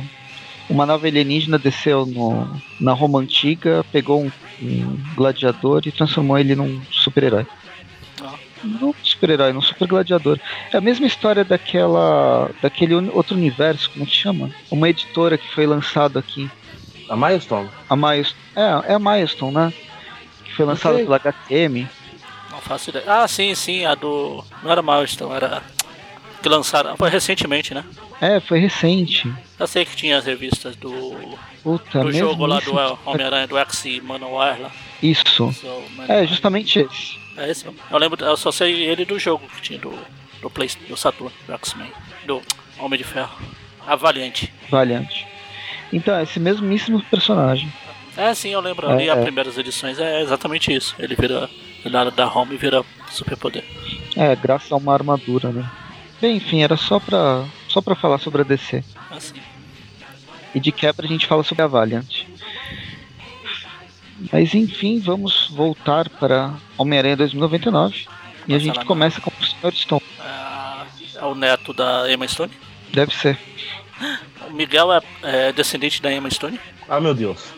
[0.68, 6.54] Uma nave alienígena desceu no, na Roma Antiga, pegou um, um gladiador e transformou ele
[6.54, 7.46] num super-herói.
[8.64, 10.38] Não super-herói, não super gladiador.
[10.72, 12.50] É a mesma história daquela.
[12.62, 14.50] daquele outro universo, como que chama?
[14.70, 16.50] Uma editora que foi lançada aqui.
[17.08, 17.68] A Milestone?
[17.88, 18.40] A Milestone.
[18.56, 19.72] É, é a Milestone, né?
[20.44, 21.86] Que foi lançada pela HTM.
[22.50, 23.04] Não faço ideia.
[23.06, 24.42] Ah, sim, sim, a do.
[24.62, 25.62] Não era Milestone, era.
[26.42, 26.96] Que lançaram.
[26.96, 27.84] Foi recentemente, né?
[28.20, 29.32] É, foi recente.
[29.58, 31.38] Eu sei que tinha as revistas do.
[31.62, 32.74] Puta, do jogo lá do
[33.06, 34.70] Homem-Aranha, do X Manowar lá.
[35.02, 35.54] Isso.
[36.08, 37.23] é, justamente esse.
[37.36, 37.80] É esse mesmo.
[37.90, 39.92] Eu lembro, eu só sei ele do jogo que tinha do,
[40.40, 41.90] do, Play, do Saturn, do X-Men,
[42.26, 42.42] do
[42.78, 43.36] Homem de Ferro.
[43.86, 44.52] A Valiante.
[44.70, 45.26] Valiante.
[45.92, 47.72] Então, é esse mesmíssimo personagem.
[48.16, 48.88] É, sim, eu lembro.
[48.88, 49.22] Ali, é, as é.
[49.22, 50.94] primeiras edições, é exatamente isso.
[50.98, 51.48] Ele vira.
[51.84, 53.62] Ele da Home e vira superpoder.
[54.16, 55.70] É, graças a uma armadura, né?
[56.20, 58.82] Bem, enfim, era só pra, só pra falar sobre a DC.
[59.10, 59.34] Ah, sim.
[60.54, 62.24] E de quebra a gente fala sobre a Valiant.
[64.32, 68.06] Mas enfim, vamos voltar para Homem-Aranha 2099.
[68.46, 69.74] E a gente começa com o Sr.
[69.74, 70.02] Stone.
[70.20, 72.52] É, é o neto da Emma Stone?
[72.92, 73.38] Deve ser.
[74.48, 76.60] O Miguel é, é descendente da Emma Stone?
[76.88, 77.52] Ah, meu Deus.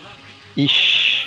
[0.56, 1.26] Ixi.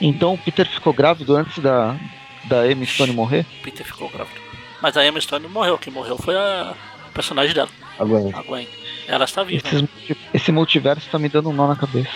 [0.00, 1.96] Então o Peter ficou grávido antes da,
[2.44, 3.46] da Emma Stone morrer?
[3.62, 4.40] Peter ficou grávido.
[4.80, 5.78] Mas a Emma Stone morreu.
[5.78, 6.74] Quem morreu foi a
[7.14, 7.68] personagem dela.
[7.98, 8.34] A Gwen.
[8.34, 8.68] A Gwen.
[9.06, 9.66] Ela está viva.
[9.66, 9.88] Esses,
[10.34, 12.10] esse multiverso está me dando um nó na cabeça.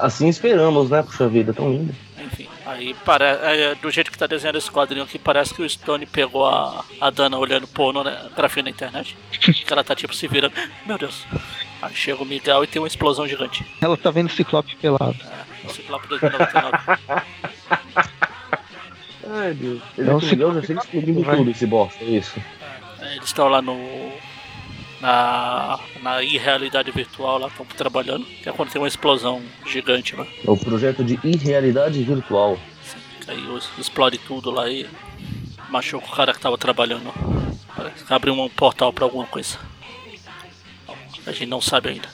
[0.00, 1.02] Assim esperamos, né?
[1.02, 1.94] Puxa vida, tão linda.
[2.18, 5.68] Enfim, aí para, é, do jeito que tá desenhando esse quadrinho aqui, parece que o
[5.68, 9.16] Stone pegou a, a Dana olhando porno, né, grafia na internet.
[9.40, 10.52] que ela tá tipo se virando.
[10.84, 11.24] Meu Deus.
[11.80, 13.64] Aí chega o Miguel e tem uma explosão gigante.
[13.80, 15.16] Ela tá vendo o Ciclope pelado.
[15.22, 16.78] É, o Ciclope 2099.
[19.30, 19.82] Ai, Deus.
[19.96, 22.42] Ele é um Miguel já chega explodindo tudo esse bosta, é isso.
[23.00, 24.12] É, eles estão lá no
[25.00, 30.26] na, na irrealidade virtual lá, estão trabalhando, que é quando tem uma explosão gigante lá.
[30.44, 32.58] É o projeto de irrealidade virtual.
[32.82, 34.86] Sim, aí explode tudo lá e
[35.68, 37.12] machuca o cara que tava trabalhando.
[38.08, 39.58] Abre um portal para alguma coisa.
[41.26, 42.08] A gente não sabe ainda.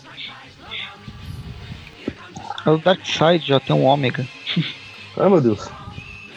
[2.66, 4.26] É o Darkseid já tem um ômega.
[5.16, 5.70] Ai meu Deus.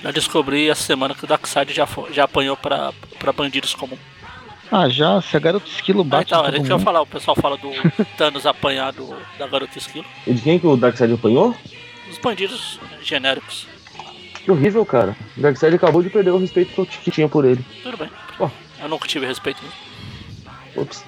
[0.03, 2.93] Já descobri essa semana que o Darkseid já, já apanhou para
[3.35, 3.99] bandidos comuns.
[4.71, 6.33] Ah, já, se a garota esquilo bate.
[6.33, 7.01] Ah, então, era isso que eu ia falar.
[7.01, 7.71] O pessoal fala do
[8.17, 10.05] Thanos apanhado da garota esquilo.
[10.25, 11.55] E de quem que o Darkseid apanhou?
[12.09, 13.67] Os bandidos genéricos.
[14.43, 15.15] Que horrível, cara.
[15.37, 17.63] O Darkseid acabou de perder o respeito que tinha por ele.
[17.83, 18.09] Tudo bem.
[18.39, 18.49] Oh.
[18.81, 20.83] Eu nunca tive respeito mesmo.
[20.83, 21.05] Ups.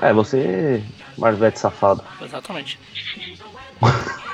[0.00, 0.82] É, você.
[1.18, 2.02] Marvete safado.
[2.22, 2.78] Exatamente.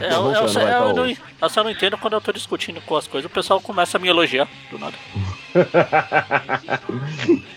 [0.00, 2.96] É, eu, eu, eu, eu, não, eu só não entendo quando eu tô discutindo com
[2.96, 4.94] as coisas, o pessoal começa a me elogiar do nada.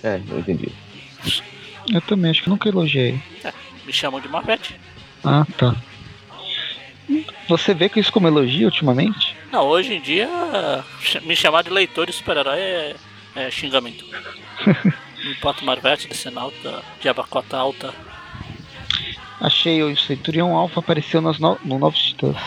[0.04, 0.72] é, não entendi.
[1.94, 3.20] Eu também, acho que nunca elogiei.
[3.44, 3.52] É,
[3.86, 4.80] me chamam de Marvete.
[5.24, 5.76] Ah, tá.
[7.48, 9.36] Você vê que isso como elogio ultimamente?
[9.52, 10.28] Não, hoje em dia
[11.24, 12.96] me chamar de leitor de super-herói é,
[13.36, 14.06] é, xingamento.
[15.32, 17.94] importa Marvete, Decenalta, Diabacota Alta.
[19.40, 22.38] Achei o Centurião Alpha apareceu nos no, no Novos Titãs.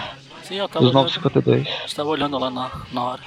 [0.43, 1.05] Sim, eu tava dos olhando.
[1.05, 1.69] 952.
[1.87, 3.23] Estava olhando lá na, na hora.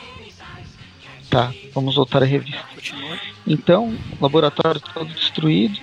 [1.30, 2.62] Tá, vamos voltar à revista.
[2.76, 3.18] Continua.
[3.48, 5.80] Então, laboratório todo destruído.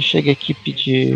[0.00, 1.14] Chega a equipe de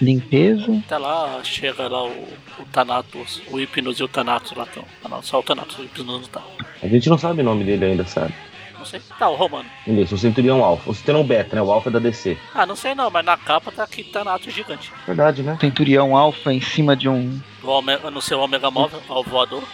[0.00, 0.72] limpeza.
[0.84, 2.10] Até lá chega lá o,
[2.58, 4.84] o Thanatos, o Hipnos e o Thanatos lá estão.
[5.04, 6.42] Ah não, só o Thanatos, o Hipnos não tá.
[6.82, 8.34] A gente não sabe o nome dele ainda, sabe?
[8.78, 9.00] Não sei.
[9.18, 9.68] Tá, o Romano.
[9.86, 10.90] Isso, o Centurião Alpha.
[10.90, 11.62] O Centurião Beta, né?
[11.62, 12.38] O Alpha da DC.
[12.54, 14.92] Ah, não sei não, mas na capa tá aqui Thanatos gigante.
[15.06, 15.56] Verdade, né?
[15.60, 19.64] Centurião Alpha em cima de um O Omega, no seu Omega Móvel, ao voador,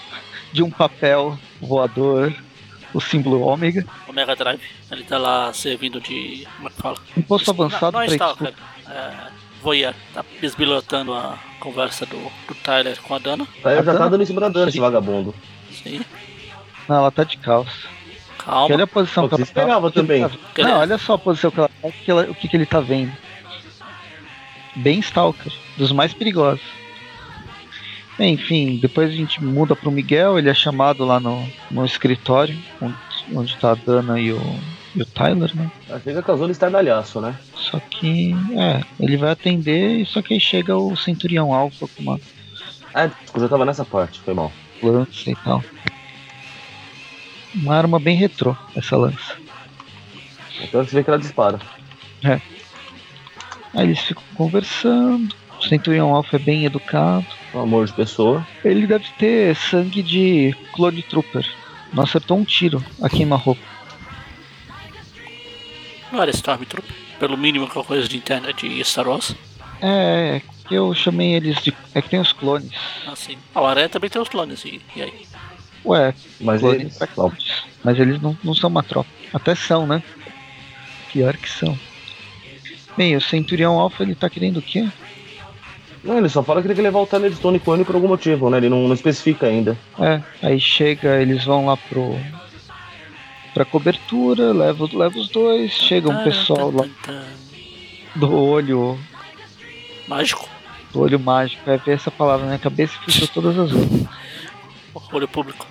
[0.53, 2.33] de um papel voador,
[2.95, 3.85] o símbolo ômega.
[4.09, 4.61] Omega Drive.
[4.91, 6.47] Ele tá lá servindo de.
[6.57, 6.97] Como é que fala?
[7.17, 8.53] Um posto avançado Não, não para está, disputa.
[8.87, 9.29] cara.
[9.31, 9.95] É, Voyeur.
[10.13, 13.47] Tá bisbilhotando a conversa do, do Tyler com a Dana.
[13.65, 15.35] Aí A já tá dando em cima da Dana, esse vagabundo.
[15.73, 16.01] Sim.
[16.89, 17.71] Não, ela tá de calça.
[18.45, 18.75] Calma.
[18.75, 19.87] Olha a posição Pô, que ela tá.
[19.87, 20.29] ele também.
[20.29, 22.57] tá- Não, olha só a posição que ela tá, o que, ela- o que, que
[22.57, 23.13] ele tá vendo.
[24.77, 26.61] Bem Stalker, dos mais perigosos.
[28.19, 32.95] Enfim, depois a gente muda pro Miguel, ele é chamado lá no, no escritório, onde,
[33.35, 34.41] onde tá a Dana e o,
[34.95, 35.69] e o Tyler, né?
[36.05, 37.35] Chega causando estardalhaço, né?
[37.57, 42.21] Só que, é, ele vai atender, só que aí chega o Centurião Alpha com uma
[42.93, 44.53] Ah, eu já tava nessa parte, foi mal.
[44.81, 45.65] lança e tal.
[47.55, 49.37] Uma arma bem retrô, essa lança.
[50.63, 51.61] Então você vê que ela dispara.
[53.75, 55.35] Aí eles ficam conversando.
[55.59, 57.27] O Centurião Alpha é bem educado.
[57.55, 58.47] Um amor de pessoa.
[58.65, 61.47] Ele deve ter sangue de Clone Trooper.
[61.93, 63.63] Não acertou um tiro a queima-roupa.
[66.13, 66.95] Não era Stormtrooper.
[67.19, 69.35] Pelo mínimo que é coisa de internet de Star Wars.
[69.81, 71.75] É, que eu chamei eles de.
[71.95, 72.73] É que tem os clones.
[73.07, 73.37] Assim.
[73.55, 74.65] Ah, o Aranha também tem os clones.
[74.65, 75.27] E, e aí?
[75.85, 76.99] Ué, Mas eles.
[77.83, 79.11] Mas eles não, não são uma tropa.
[79.33, 80.03] Até são, né?
[81.13, 81.79] Pior que são.
[82.97, 84.89] Bem, o Centurião Alpha ele tá querendo o quê?
[86.03, 88.09] Não, ele só fala que ele quer levar o Tyler Stone com ele por algum
[88.09, 88.59] motivo, né?
[88.59, 89.77] Ele não, não especifica ainda.
[89.99, 92.17] É, aí chega, eles vão lá pro.
[93.53, 96.87] pra cobertura, leva, leva os dois, chega um pessoal lá
[98.15, 98.99] do olho.
[100.07, 100.49] Mágico.
[100.93, 101.63] do olho mágico.
[101.65, 104.07] Vai ver essa palavra na minha cabeça e fechou todas as outras.
[105.13, 105.67] Olho público.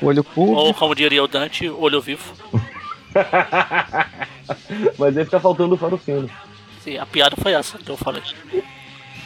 [0.00, 0.60] Olho público.
[0.60, 2.32] Ou como diria o Dante, olho vivo.
[4.98, 6.30] Mas aí fica faltando o faro fino.
[6.82, 8.22] Sim, a piada foi essa que eu falei.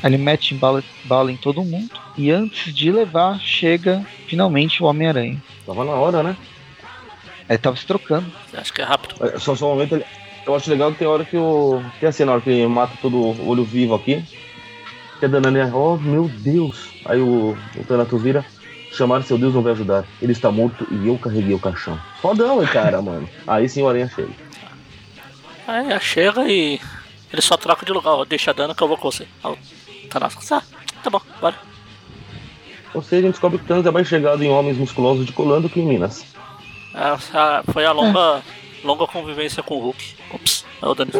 [0.03, 1.91] Ele mete em bala, bala em todo mundo.
[2.17, 5.41] E antes de levar, chega finalmente o Homem-Aranha.
[5.67, 6.37] Tava na hora, né?
[7.49, 8.33] Aí tava se trocando.
[8.55, 9.15] Acho que é rápido.
[9.25, 10.05] É, Só, só um momento ali.
[10.45, 11.81] Eu acho legal que tem hora que o.
[12.01, 14.25] Tem assim, na hora que ele mata todo o olho vivo aqui.
[15.21, 15.71] Que a Dana né?
[15.73, 16.88] Oh meu Deus!
[17.05, 18.45] Aí o, o Thanatos vira.
[18.93, 20.05] Chamar seu Deus não vai ajudar.
[20.21, 21.99] Ele está morto e eu carreguei o caixão.
[22.21, 23.29] Fodão, hein, cara, mano.
[23.47, 24.33] Aí sim o Aranha chega.
[25.67, 26.81] Aí chega e.
[27.33, 28.25] Ele só troca de lugar, ó.
[28.25, 29.27] Deixa a Dana que eu vou com você.
[30.11, 30.27] Tá na.
[30.27, 30.63] Ah,
[31.03, 31.57] tá bom, bora.
[32.93, 35.69] Ou seja, a gente descobre que Thanos é mais chegado em homens musculosos de Colando
[35.69, 36.27] que em Minas.
[36.95, 38.43] Ah, ah, foi a longa,
[38.85, 40.15] longa convivência com o Hulk.
[40.35, 41.11] Ops, é o Dani.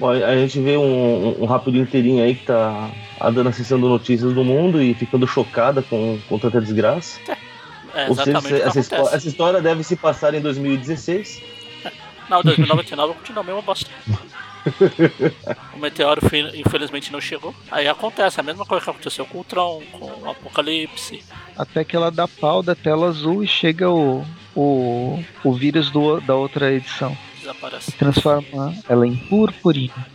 [0.00, 3.88] Bom, a gente vê um, um, um rápido inteirinho aí que tá a Dana acessando
[3.88, 7.18] notícias do mundo e ficando chocada com, com tanta desgraça.
[7.94, 9.16] É Ou seja, essa, histó- acontece.
[9.16, 11.42] essa história deve se passar em 2016.
[12.28, 13.90] Não, 2099 continua a mesma bosta.
[15.74, 16.20] o meteoro
[16.54, 17.54] infelizmente não chegou.
[17.70, 21.24] Aí acontece a mesma coisa que aconteceu com o Tron, com o Apocalipse.
[21.56, 26.20] Até que ela dá pau da tela azul e chega o, o, o vírus do,
[26.20, 27.16] da outra edição.
[27.40, 27.92] Desaparece.
[27.92, 30.06] Transforma ela em purpurina.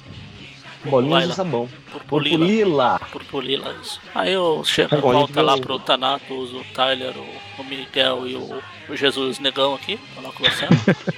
[0.86, 1.30] Bolinhas Laila.
[1.30, 1.70] de sabão.
[1.92, 2.38] Purpurila.
[2.40, 3.00] Purpurila.
[3.12, 4.02] Purpurila, isso.
[4.14, 7.64] Aí eu chego, Agora a gente volta lá o- pro Thanatos, o Tyler, o, o
[7.66, 10.00] Miguel e o, o Jesus Negão aqui.
[10.16, 10.76] Tô lá conversando.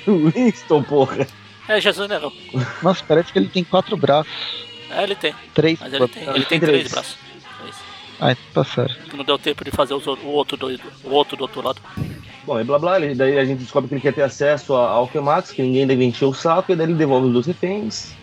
[0.34, 1.28] Winston, porra.
[1.68, 2.32] é, Jesus Negão.
[2.84, 4.32] Nossa, parece que ele tem quatro braços.
[4.92, 5.34] É, ele tem.
[5.54, 5.80] Três.
[5.80, 6.92] Mas ele tem, ele tem três três.
[6.92, 7.18] braços.
[7.60, 7.76] Três.
[8.22, 9.18] Ah, tá certo.
[9.18, 10.68] Não deu tempo de fazer os o- o outro do,
[11.04, 11.82] o outro do outro lado.
[12.46, 15.00] Bom, e blá blá, ele- daí a gente descobre que ele quer ter acesso ao
[15.00, 18.14] Alquemax, que ninguém deve encher o saco, e daí ele devolve os dois reféns.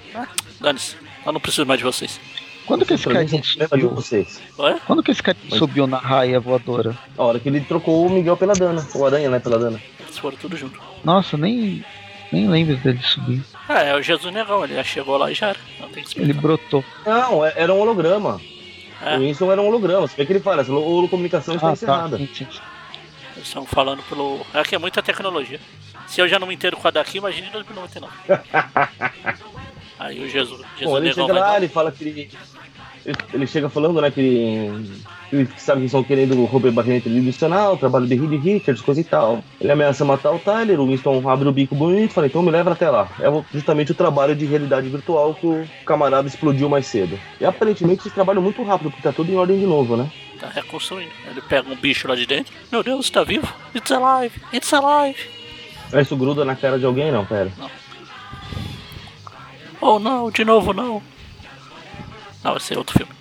[0.60, 0.96] Dane-se.
[1.24, 2.20] Eu não preciso mais de vocês.
[2.66, 3.90] Quando que de subiu?
[3.90, 4.40] vocês.
[4.86, 6.96] Quando que esse Mas- subiu na raia voadora?
[7.18, 8.86] A hora que ele trocou o Miguel pela Dana.
[8.94, 9.80] O Aranha, né, pela Dana.
[10.00, 10.80] Eles foram tudo junto.
[11.04, 11.84] Nossa, nem,
[12.30, 13.42] nem lembro dele subir.
[13.68, 15.58] É, é o Jesus Negão, ele já chegou lá e já era.
[15.80, 16.30] Não tem que explicar.
[16.30, 16.84] Ele brotou.
[17.04, 18.40] Não, é- era um holograma.
[19.04, 19.16] É.
[19.16, 20.06] O Winston era um holograma.
[20.06, 21.74] Você vê que ele fala, essa holocomunicação está Ah, tá.
[21.74, 22.16] encerrada.
[22.18, 22.46] Sim, sim.
[23.36, 24.46] Eles estão falando pelo.
[24.54, 25.58] É que é muita tecnologia.
[26.06, 28.12] Se eu já não me entendo com a daqui, imagine em 2099.
[30.02, 32.30] Aí o Jesus, Jesus Bom, ele chega lá, ele fala que ele,
[33.06, 34.90] ele, ele chega falando, né, que ele,
[35.32, 39.44] ele sabe que estão querendo roubar barreira tridimensional, trabalho de Reed Richards, coisa e tal.
[39.60, 42.50] Ele ameaça matar o Tyler, o Winston abre o bico bonito e fala, então me
[42.50, 43.08] leva até lá.
[43.20, 47.16] É justamente o trabalho de realidade virtual que o camarada explodiu mais cedo.
[47.40, 50.10] E aparentemente eles trabalham muito rápido, porque tá tudo em ordem de novo, né?
[50.40, 51.12] tá reconstruindo.
[51.30, 52.52] Ele pega um bicho lá de dentro.
[52.72, 53.46] Meu Deus, tá vivo?
[53.72, 54.34] It's alive!
[54.52, 55.16] It's alive!
[56.00, 57.52] Isso gruda na cara de alguém, não, pera.
[57.56, 57.70] Não.
[59.82, 61.02] Oh não, de novo não.
[62.44, 63.12] Não, esse é outro filme.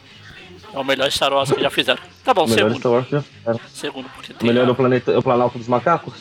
[0.71, 1.99] É o melhor Star Wars que já fizeram.
[2.23, 2.79] Tá bom, melhor segundo.
[2.79, 3.59] Star Wars já fizeram.
[3.67, 4.47] Segundo, porque tem.
[4.47, 4.67] O melhor a...
[4.67, 6.13] do planeta, o Planalto dos Macacos?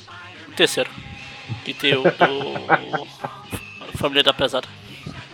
[0.56, 0.90] Terceiro.
[1.62, 3.98] Que tem o do.
[3.98, 4.66] Família da Pesada.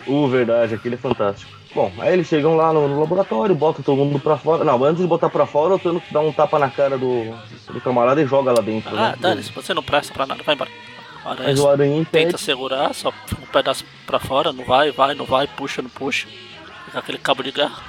[0.05, 1.57] Uh, verdade, aquele é fantástico.
[1.73, 4.63] Bom, aí eles chegam lá no, no, laboratório, botam todo mundo pra fora.
[4.63, 7.33] Não, antes de botar pra fora, o Thanos dá um tapa na cara do,
[7.71, 8.97] do camarada e joga lá dentro.
[8.97, 9.41] Ah, né?
[9.55, 10.71] você não presta pra nada, vai embora.
[11.27, 12.25] Aranha Mas o aranha impede.
[12.25, 16.27] tenta segurar, só um pedaço pra fora, não vai, vai, não vai, puxa, não puxa.
[16.85, 17.81] Fica aquele cabo de guerra.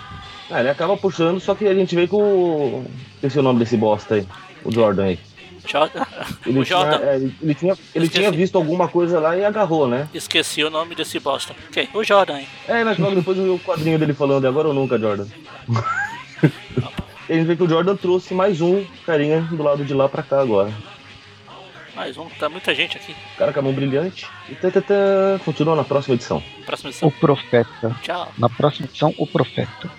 [0.51, 2.85] Ah, ele acaba puxando, só que a gente vê que o.
[3.15, 4.27] Esqueci o nome desse bosta aí,
[4.65, 5.19] o Jordan aí.
[5.67, 6.05] Jordan.
[6.47, 10.09] Ele, tinha, é, ele, tinha, ele tinha visto alguma coisa lá e agarrou, né?
[10.15, 11.55] Esqueci o nome desse bosta.
[11.71, 11.89] Quem?
[11.93, 12.39] O Jordan.
[12.39, 12.49] Hein?
[12.67, 15.27] É, mas logo depois eu vi o quadrinho dele falando, agora ou nunca, Jordan.
[17.29, 20.23] a gente vê que o Jordan trouxe mais um carinha do lado de lá pra
[20.23, 20.73] cá agora.
[21.99, 23.13] Mais um, tá muita gente aqui.
[23.37, 24.25] Cara com a mão brilhante.
[24.49, 24.95] E tá, tá, tá,
[25.45, 26.41] continua na próxima edição.
[26.65, 27.09] Próxima edição.
[27.09, 27.97] O Profeta.
[28.01, 28.33] Tchau.
[28.39, 29.91] Na próxima edição, O Profeta.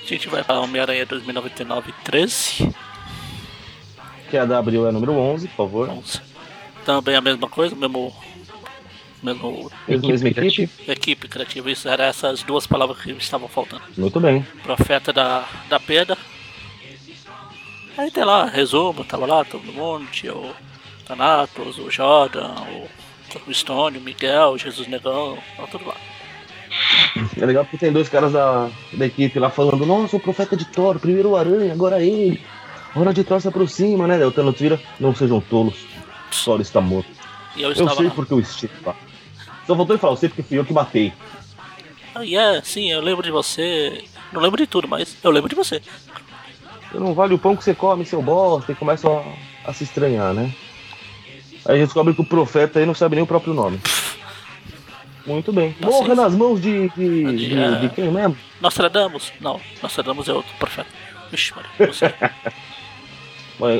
[0.00, 2.72] A gente vai para Homem-Aranha 2099 13.
[4.30, 5.88] Que é a W é número 11, por favor.
[5.88, 6.20] 11.
[6.84, 8.14] Também a mesma coisa, mesmo.
[9.20, 9.72] Mesmo.
[9.88, 10.70] Equipe, mesma equipe?
[10.86, 13.82] Equipe criativa, isso eram essas duas palavras que estavam faltando.
[13.96, 14.46] Muito bem.
[14.62, 16.16] Profeta da, da perda.
[17.98, 20.54] Aí tem lá, resumo, tava lá todo mundo, tinha o
[21.04, 22.54] Thanatos, o Jordan,
[23.44, 25.96] o Stone, o Miguel, o Jesus Negão, tava tudo lá.
[27.36, 30.64] É legal porque tem dois caras da, da equipe lá falando, nossa, o profeta de
[30.66, 32.40] Thor, primeiro o Aranha, agora ele.
[32.94, 34.24] Hora de Thor se aproxima, né?
[34.24, 35.74] O Thanos vira, não sejam tolos.
[36.44, 37.10] Thor está morto.
[37.56, 38.14] eu, eu sei lá.
[38.14, 38.94] porque eu estive lá.
[39.66, 41.12] Só voltou e falou, eu sei porque fui eu que matei.
[42.14, 44.04] Ah, yeah, sim, eu lembro de você.
[44.32, 45.82] Não lembro de tudo, mas eu lembro de você.
[46.92, 49.18] Eu não vale o pão que você come, seu bosta, e começam
[49.64, 50.52] a, a se estranhar, né?
[51.66, 53.78] Aí a gente descobre que o profeta aí não sabe nem o próprio nome.
[55.26, 55.72] Muito bem.
[55.74, 58.36] Tá Morra nas mãos de, de, de, de, de quem mesmo?
[58.60, 59.32] Nostradamus?
[59.40, 60.88] Não, Nostradamus é outro profeta.
[61.30, 62.14] Vixe, mano, não sei.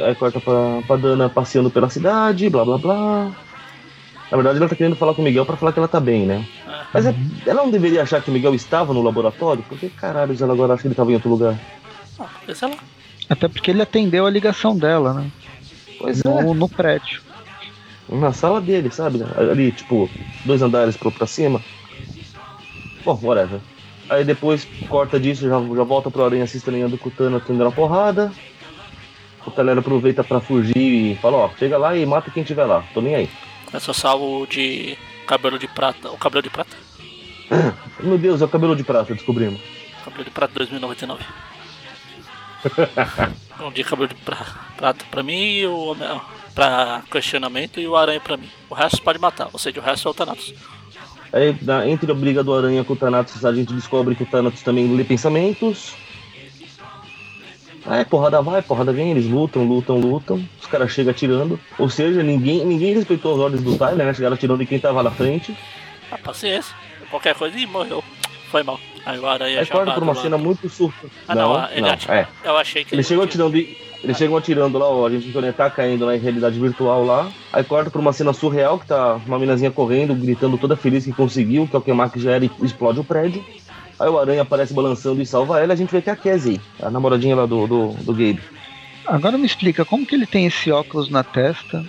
[0.07, 3.31] Aí corta pra, pra Dana passeando pela cidade, blá blá blá.
[4.31, 6.27] Na verdade, ela tá querendo falar com o Miguel pra falar que ela tá bem,
[6.27, 6.45] né?
[6.67, 6.85] É.
[6.93, 7.15] Mas é,
[7.47, 9.63] ela não deveria achar que o Miguel estava no laboratório?
[9.63, 11.59] Por que caralho ela agora acha que ele estava em outro lugar?
[12.19, 12.77] Ah, sei lá.
[13.29, 15.31] Até porque ele atendeu a ligação dela, né?
[15.99, 16.55] Pois no, é.
[16.55, 17.23] No prédio.
[18.09, 19.23] Na sala dele, sabe?
[19.37, 20.09] Ali, tipo,
[20.45, 21.61] dois andares pro, pra cima.
[23.05, 23.61] Bom, whatever.
[24.09, 27.63] Aí depois corta disso, já, já volta pro Aranha se estranhando com o Thanos tendo
[27.63, 28.33] uma porrada.
[29.47, 32.83] O Talera aproveita pra fugir e fala, ó, chega lá e mata quem tiver lá,
[32.95, 33.31] tô nem aí.
[33.73, 36.11] É só salvo de cabelo de prata.
[36.11, 36.77] O cabelo de prata?
[38.01, 39.61] Meu Deus, é o cabelo de prata, descobrimos.
[40.05, 41.23] Cabelo de prata 2099.
[43.61, 44.37] um dia cabelo de pra,
[44.77, 45.97] prata pra mim e o
[46.55, 48.49] pra questionamento e o aranha pra mim.
[48.69, 50.55] O resto pode matar, ou seja, o resto é o Thanatos.
[51.63, 54.63] Na, entre a briga do Aranha com o Thanatos, a gente descobre que o Thanatos
[54.63, 55.95] também lê pensamentos.
[57.85, 60.47] Aí porrada vai, porrada vem, eles lutam, lutam, lutam.
[60.61, 61.61] Os caras chegam atirando.
[61.79, 64.15] Ou seja, ninguém, ninguém respeitou as ordens do Tyler, né?
[64.15, 65.57] Chegaram atirando de quem tava na frente.
[66.11, 66.75] Ah, paciência.
[67.11, 68.03] Qualquer coisa e morreu.
[68.51, 68.79] Foi mal.
[69.05, 70.23] Aí o Aranha Aí corta por uma lá.
[70.23, 71.07] cena muito surta.
[71.27, 72.27] Ah, não, não, ele não, é.
[72.45, 75.33] Eu achei que ele, ele chegou atirando de eles chegam atirando lá, ó, a gente
[75.53, 77.31] tá caindo na realidade virtual lá.
[77.53, 81.13] Aí corta pra uma cena surreal que tá uma minazinha correndo, gritando toda feliz que
[81.13, 83.45] conseguiu, que é o que que já era e explode o prédio.
[83.99, 86.61] Aí o Aranha aparece balançando e salva ela, a gente vê que é a Cassie,
[86.81, 88.41] a namoradinha lá do, do, do Gabe.
[89.05, 91.85] Agora me explica, como que ele tem esse óculos na testa?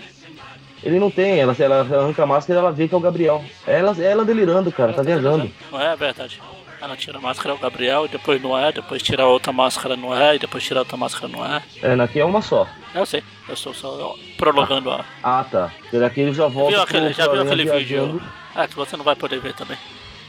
[0.84, 3.44] Ele não tem, ela, ela arranca a máscara e ela vê que é o Gabriel.
[3.68, 5.52] Ela, ela delirando, cara, tá viajando.
[5.72, 6.42] Não é verdade.
[6.82, 9.98] Ela tira a máscara é o Gabriel, e depois não é, depois tira outra máscara
[9.98, 11.62] não é, e depois tira outra máscara não é.
[11.82, 12.66] É, naqui é uma só.
[12.96, 15.04] Eu sei, eu estou só prolongando a.
[15.22, 15.72] Ah, tá.
[15.92, 16.72] Daqui ele já volta.
[16.72, 18.22] Viu aquele, já viu aquele vídeo?
[18.56, 19.78] Ah, que você não vai poder ver também.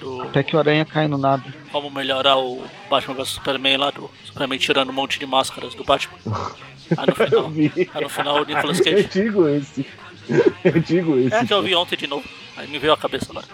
[0.00, 0.22] Do...
[0.22, 1.44] Até que o aranha cai no nada.
[1.70, 5.84] Como melhorar o Batman vs Superman lá do Superman tirando um monte de máscaras do
[5.84, 6.18] Batman.
[6.96, 8.96] Aí no final, aí no final o Nicolas Cage.
[8.96, 9.86] Eu digo esse.
[10.64, 11.34] Eu digo esse.
[11.34, 12.24] É que eu vi ontem de novo.
[12.56, 13.46] Aí me veio a cabeça agora.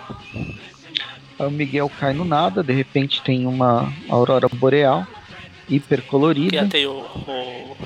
[1.39, 5.07] Aí o Miguel cai no nada, de repente tem uma aurora boreal
[5.69, 6.65] hiper colorida.
[6.65, 7.77] Que tem o, o,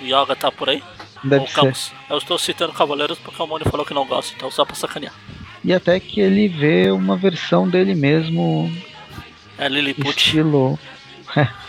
[0.00, 0.82] o Yoga tá por aí.
[1.24, 1.92] Deve ser.
[2.08, 5.14] Eu estou citando Cavaleiros porque o Mônio falou que não gosta, então só pra sacanear.
[5.64, 8.70] E até que ele vê uma versão dele mesmo.
[9.58, 10.08] É Lilliput.
[10.10, 10.78] Estilo.
[11.34, 11.48] É.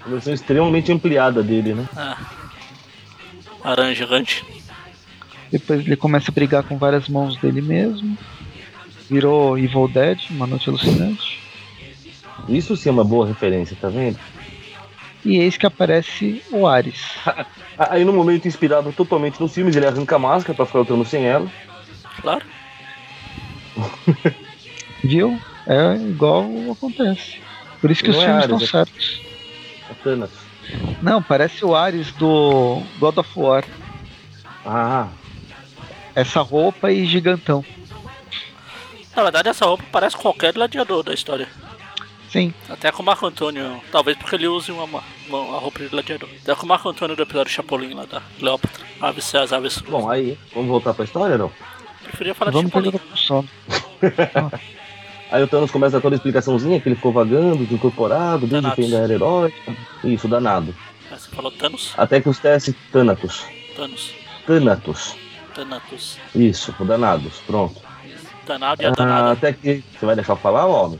[0.00, 1.86] Uma versão extremamente ampliada dele, né?
[1.94, 2.39] É.
[3.62, 4.44] Aranha gigante.
[5.50, 8.16] Depois ele começa a brigar com várias mãos dele mesmo.
[9.08, 11.40] Virou Evil Dead, uma noite alucinante.
[12.48, 14.18] Isso sim é uma boa referência, tá vendo?
[15.24, 17.00] E eis que aparece o Ares.
[17.76, 21.24] Aí no momento inspirado totalmente nos filmes, ele arranca a máscara pra ficar lutando sem
[21.26, 21.50] ela.
[22.22, 22.44] Claro.
[25.02, 25.38] Viu?
[25.66, 27.38] É igual acontece.
[27.80, 29.20] Por isso que Não os é filmes Ares, estão é- certos.
[29.90, 30.30] É Thanos.
[31.02, 33.64] Não, parece o Ares do God of War.
[34.66, 35.08] Ah,
[36.14, 37.64] Essa roupa e gigantão.
[39.16, 41.48] Na verdade, essa roupa parece qualquer gladiador da história.
[42.30, 42.54] Sim.
[42.68, 43.80] Até com o Marco Antônio.
[43.90, 46.28] Talvez porque ele use uma, uma, uma roupa de gladiador.
[46.42, 48.84] Até com o Marco Antônio do episódio Chapolin lá da Cleópatra.
[49.00, 49.78] Aves as aves.
[49.78, 51.50] bom, aí, vamos voltar pra história, não?
[52.04, 53.00] Preferia falar Vamos de Chapolin.
[53.16, 53.48] sono.
[55.32, 58.74] Aí o Thanos começa toda a explicaçãozinha que ele ficou vagando, desincorporado, desde Thanatos.
[58.74, 59.54] que ainda era herói.
[60.02, 60.74] Isso, danado.
[61.20, 61.92] Você falou Thanos?
[61.98, 63.44] Até que os testes Thanatos.
[63.76, 64.14] Thanos.
[64.46, 65.14] Thanatos.
[65.54, 66.18] Thanatos.
[66.34, 67.80] Isso, o danados, pronto.
[68.46, 69.84] Danado e a Ah, até que.
[69.98, 70.98] Você vai deixar eu falar, homem?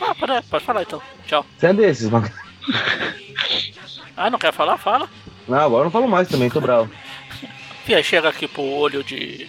[0.00, 1.02] Ah, pode, pode falar então.
[1.26, 1.44] Tchau.
[1.56, 2.30] Você é desses, mano.
[4.20, 4.76] Ah, não quer falar?
[4.78, 5.08] Fala.
[5.46, 6.90] Não, agora eu não falo mais também, tô bravo.
[7.84, 9.46] Fia, chega aqui pro olho de.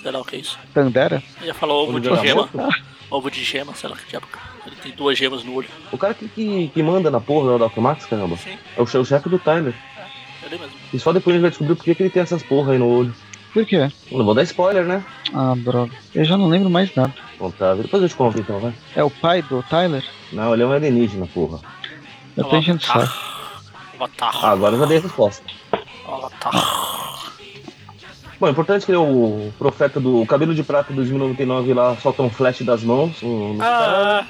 [0.00, 0.58] Sei lá o que é isso.
[0.72, 1.22] Tandera?
[1.42, 2.48] Ia falar ovo Olho de da gema.
[3.10, 4.26] Ovo de gema, sei lá que diabo.
[4.70, 5.68] Ele tem duas gemas no olho.
[5.92, 8.98] O cara que, que, que manda na porra da Alchemax, caramba, Sim, é o, che-
[8.98, 9.74] o chefe do Tyler.
[10.44, 10.72] ele mesmo.
[10.92, 12.78] E só depois a gente vai descobrir por que, que ele tem essas porra aí
[12.78, 13.14] no olho.
[13.52, 13.90] Por quê?
[14.12, 15.04] Não vou dar spoiler, né?
[15.34, 15.92] Ah, droga.
[16.14, 17.12] Eu já não lembro mais nada.
[17.38, 18.72] Bom, tá, depois eu te conto então, vai.
[18.94, 20.04] É o pai do Tyler?
[20.32, 21.58] Não, ele é um alienígena, porra.
[22.36, 23.12] Eu tô enchendo o saco.
[23.96, 24.44] Avatar.
[24.44, 25.42] Ah, agora eu já dei a resposta.
[26.06, 27.20] Avatar.
[28.38, 32.30] Bom, é importante que o profeta do o cabelo de prata 2099 lá solta um
[32.30, 33.22] flash das mãos.
[33.22, 34.24] Um, Ah,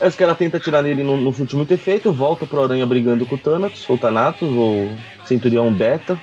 [0.00, 3.26] Aí os caras tentam atirar nele no, no chute muito efeito, volta pro Aranha brigando
[3.26, 4.90] com o Thanatos, ou Thanatos, ou
[5.24, 6.18] Centurião Beta.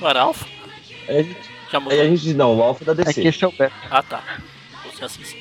[0.00, 0.46] não era Alpha?
[1.08, 1.38] Aí a gente,
[1.90, 3.20] aí a gente não, o Alpha da É DC.
[3.20, 3.74] que esse é o Beta.
[3.90, 4.22] Ah, tá.
[4.90, 5.36] Você assiste.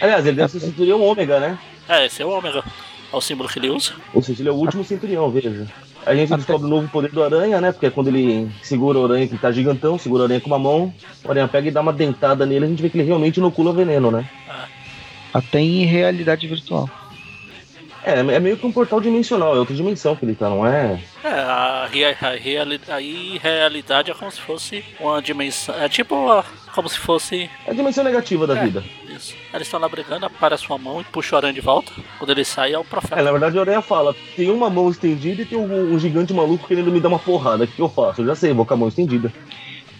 [0.00, 1.58] Aliás, ele deve ser o Centurião Ômega, né?
[1.88, 2.64] É, esse é o Ômega.
[3.12, 3.92] É o símbolo que ele usa.
[4.12, 5.66] Ou seja, ele é o último Centurião, veja.
[6.06, 7.72] A gente descobre o novo poder do Aranha, né?
[7.72, 10.58] Porque é quando ele segura o Aranha, que tá gigantão, segura o Aranha com uma
[10.58, 10.94] mão,
[11.24, 13.72] o Aranha pega e dá uma dentada nele, a gente vê que ele realmente inocula
[13.72, 14.28] veneno, né?
[15.34, 16.88] Até em realidade virtual.
[18.04, 21.00] É, é meio que um portal dimensional, é outra dimensão que ele tá, não é?
[21.24, 25.74] É, a, a, a irrealidade é como se fosse uma dimensão.
[25.74, 27.50] É tipo a- como se fosse.
[27.66, 28.62] É a dimensão negativa da É.
[28.64, 28.84] vida.
[29.16, 29.34] Isso.
[29.54, 31.90] Eles estão lá brigando, aparece uma mão e puxa o aranha de volta.
[32.18, 33.22] Quando ele sai, é o É, profeta.
[33.22, 36.66] na verdade o Aranha fala, tem uma mão estendida e tem um, um gigante maluco
[36.68, 38.20] querendo me dar uma porrada, o que eu faço?
[38.22, 39.32] Eu já sei, vou com a mão estendida.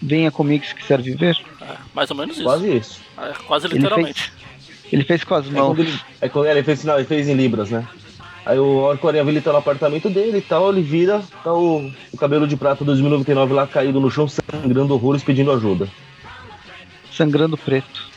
[0.01, 1.35] Venha comigo se quiser viver.
[1.61, 2.43] É, mais ou menos isso.
[2.43, 3.01] Quase isso.
[3.17, 4.31] É, quase Ele literalmente.
[4.91, 5.75] Ele fez com as É mãos.
[5.75, 7.85] quando ele, é quando ele fez, sinal, ele fez em Libras, né?
[8.45, 10.81] Aí o hora que o Aranha vê ele tá no apartamento dele e tal, ele
[10.81, 15.51] vira, tá o, o cabelo de prata 2099 lá caído no chão, sangrando horrores, pedindo
[15.51, 15.89] ajuda.
[17.11, 18.07] Sangrando preto.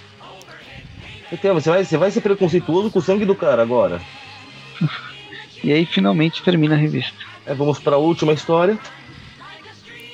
[1.33, 4.01] Então, você vai, você vai ser preconceituoso com o sangue do cara agora.
[5.63, 7.15] E aí finalmente termina a revista.
[7.47, 8.79] Aí vamos pra última história.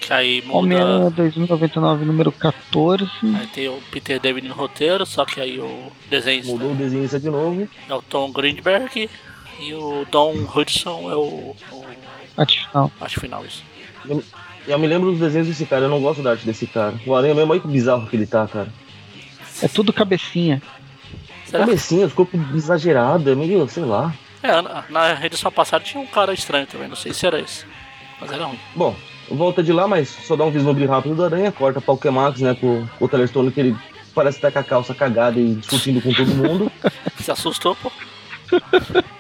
[0.01, 1.17] Que aí Homem-Aranha muda.
[1.17, 3.09] 2099, número 14.
[3.39, 7.19] Aí tem o Peter David no roteiro, só que aí o desenho Mudou o desenhista
[7.19, 7.69] de novo.
[7.89, 9.09] é o Tom Greenberg
[9.61, 11.85] e o Don Hudson é o, o
[12.37, 12.93] Arte final.
[13.01, 13.65] acho final isso.
[14.67, 16.95] Eu me lembro dos desenhos desse cara, eu não gosto da arte desse cara.
[17.07, 18.69] O Aranha mesmo, olha que bizarro que ele tá, cara.
[19.63, 20.61] É tudo cabecinha.
[21.47, 24.13] Será que Cabecinha, os corpos exagerados, meio, sei lá.
[24.43, 27.65] É, na, na edição passada tinha um cara estranho também, não sei se era esse.
[28.21, 28.59] Mas era ruim.
[28.75, 28.95] Bom,
[29.31, 32.55] volta de lá, mas só dá um vislumbre rápido do Aranha, corta pra Alchemax, né,
[32.55, 33.77] com, o Telestone que ele
[34.15, 36.73] parece estar com a calça cagada e discutindo com todo mundo.
[37.21, 37.91] Se assustou, pô.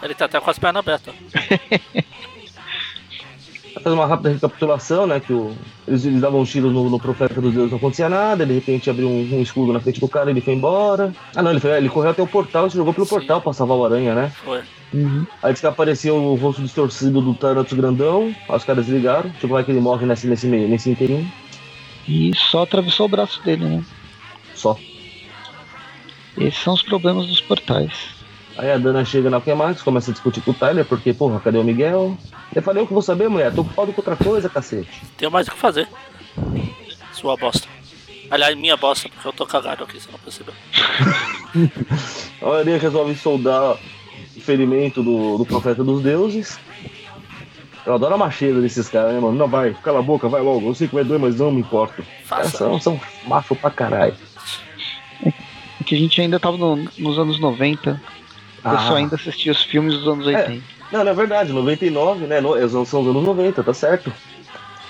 [0.00, 1.12] Ele tá até com as pernas abertas.
[3.88, 7.40] Faz uma rápida recapitulação, né, que o, eles, eles davam um tiro no, no profeta
[7.40, 10.28] dos deuses, não acontecia nada, de repente abriu um, um escudo na frente do cara,
[10.30, 11.10] ele foi embora.
[11.34, 13.14] Ah não, ele, foi, ele correu até o portal e se jogou pelo Sim.
[13.14, 14.30] portal pra salvar o Aranha, né?
[14.44, 14.60] Foi.
[15.42, 19.48] Aí disse que apareceu o rosto distorcido do Thanatos grandão, aí os caras ligaram, tipo,
[19.48, 21.26] vai que ele morre nesse, nesse, meio- nesse inteirinho,
[22.06, 23.82] E só atravessou o braço dele, né?
[24.54, 24.76] só.
[26.36, 28.17] Esses são os problemas dos portais.
[28.58, 31.58] Aí a Dana chega na Alchemax, começa a discutir com o Tyler, porque, porra, cadê
[31.58, 32.16] o Miguel?
[32.54, 35.00] Eu falei, eu que vou saber, mulher, tô ocupado com outra coisa, cacete.
[35.16, 35.86] Tenho mais o que fazer.
[37.12, 37.68] Sua bosta.
[38.30, 40.52] Aliás, minha bosta, porque eu tô cagado aqui, você não percebeu.
[42.42, 43.76] A Aranha resolve soldar
[44.36, 46.58] o ferimento do, do profeta dos deuses.
[47.86, 49.38] Eu adoro a macheira desses caras, né, mano?
[49.38, 50.68] Não, vai, cala a boca, vai logo.
[50.68, 52.04] Eu sei que vai doer, mas não me importo.
[52.24, 52.58] Faça.
[52.58, 54.14] são, são macho pra caralho.
[55.24, 57.98] É que a gente ainda tava no- nos anos 90.
[58.64, 58.78] Eu Ah.
[58.86, 60.36] só ainda assistia os filmes dos anos É.
[60.36, 60.62] 80.
[60.92, 62.40] Não, não é verdade, 99, né?
[62.40, 64.12] no- são os anos 90, tá certo.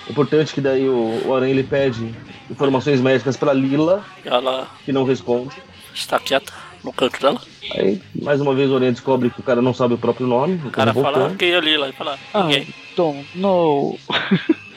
[0.08, 2.14] Importante que daí o, o Aranha ele pede
[2.50, 5.54] informações médicas pra Lila, Ela que não responde.
[5.94, 6.52] está quieta
[6.82, 7.40] no canto dela.
[7.74, 10.58] Aí, mais uma vez, o Oriente descobre que o cara não sabe o próprio nome.
[10.64, 11.88] O cara fala, quem é Lila?
[11.88, 12.68] E fala, ah, ninguém.
[12.96, 13.98] Tom, no.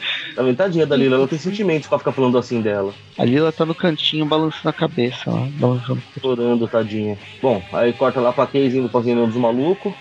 [0.42, 2.92] A metadinha da Lila, ela tem sentimentos pra ficar falando assim dela.
[3.16, 6.02] A Lila tá no cantinho balançando a cabeça, ó, balançando.
[6.20, 7.16] Chorando, tadinha.
[7.40, 9.94] Bom, aí corta lá pra Casey indo pra reunião dos malucos.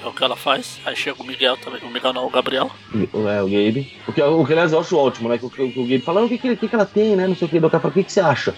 [0.00, 0.80] É o que ela faz.
[0.86, 1.82] Aí chega o Miguel também.
[1.82, 2.70] O Miguel não, o Gabriel.
[2.94, 3.92] É, o Gabe.
[4.06, 5.38] O que, o que aliás eu acho ótimo, né?
[5.38, 7.26] Que o, o, o Gabe falando o que, que, que, ela tem, né?
[7.26, 7.58] Não sei o que.
[7.58, 8.54] Do cara fala, o que, que você acha?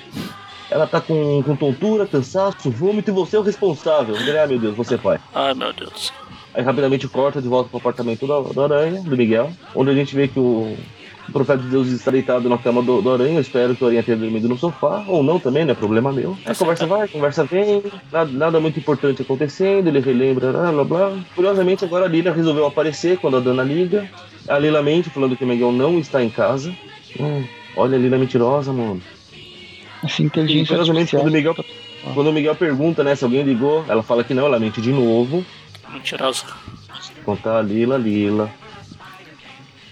[0.70, 4.14] Ela tá com, com tontura, cansaço, vômito e você é o responsável.
[4.16, 5.18] Ah, meu Deus, você pai.
[5.34, 6.12] Ai, meu Deus.
[6.52, 10.14] Aí rapidamente corta de volta pro apartamento da, da Aranha, do Miguel, onde a gente
[10.14, 10.76] vê que o,
[11.32, 13.36] o profeta de Deus está deitado na cama do, do Aranha.
[13.36, 16.12] Eu espero que o Aranha tenha dormido no sofá, ou não também, não é problema
[16.12, 16.36] meu.
[16.44, 20.84] A conversa vai, a conversa vem, nada, nada, muito importante acontecendo, ele relembra, blá blá
[20.84, 21.18] blá.
[21.34, 24.08] Curiosamente, agora a Lila resolveu aparecer quando a Dana liga.
[24.46, 26.74] A Lila mente, falando que o Miguel não está em casa.
[27.18, 27.44] Hum,
[27.76, 29.00] olha a Lila mentirosa, mano.
[30.02, 30.66] Assim, inteligência.
[30.66, 31.56] curiosamente, quando o, Miguel,
[32.12, 34.92] quando o Miguel pergunta né, se alguém ligou, ela fala que não, ela mente de
[34.92, 35.44] novo.
[35.90, 36.44] Mentirosa.
[37.24, 38.50] Contar a Lila, Lila.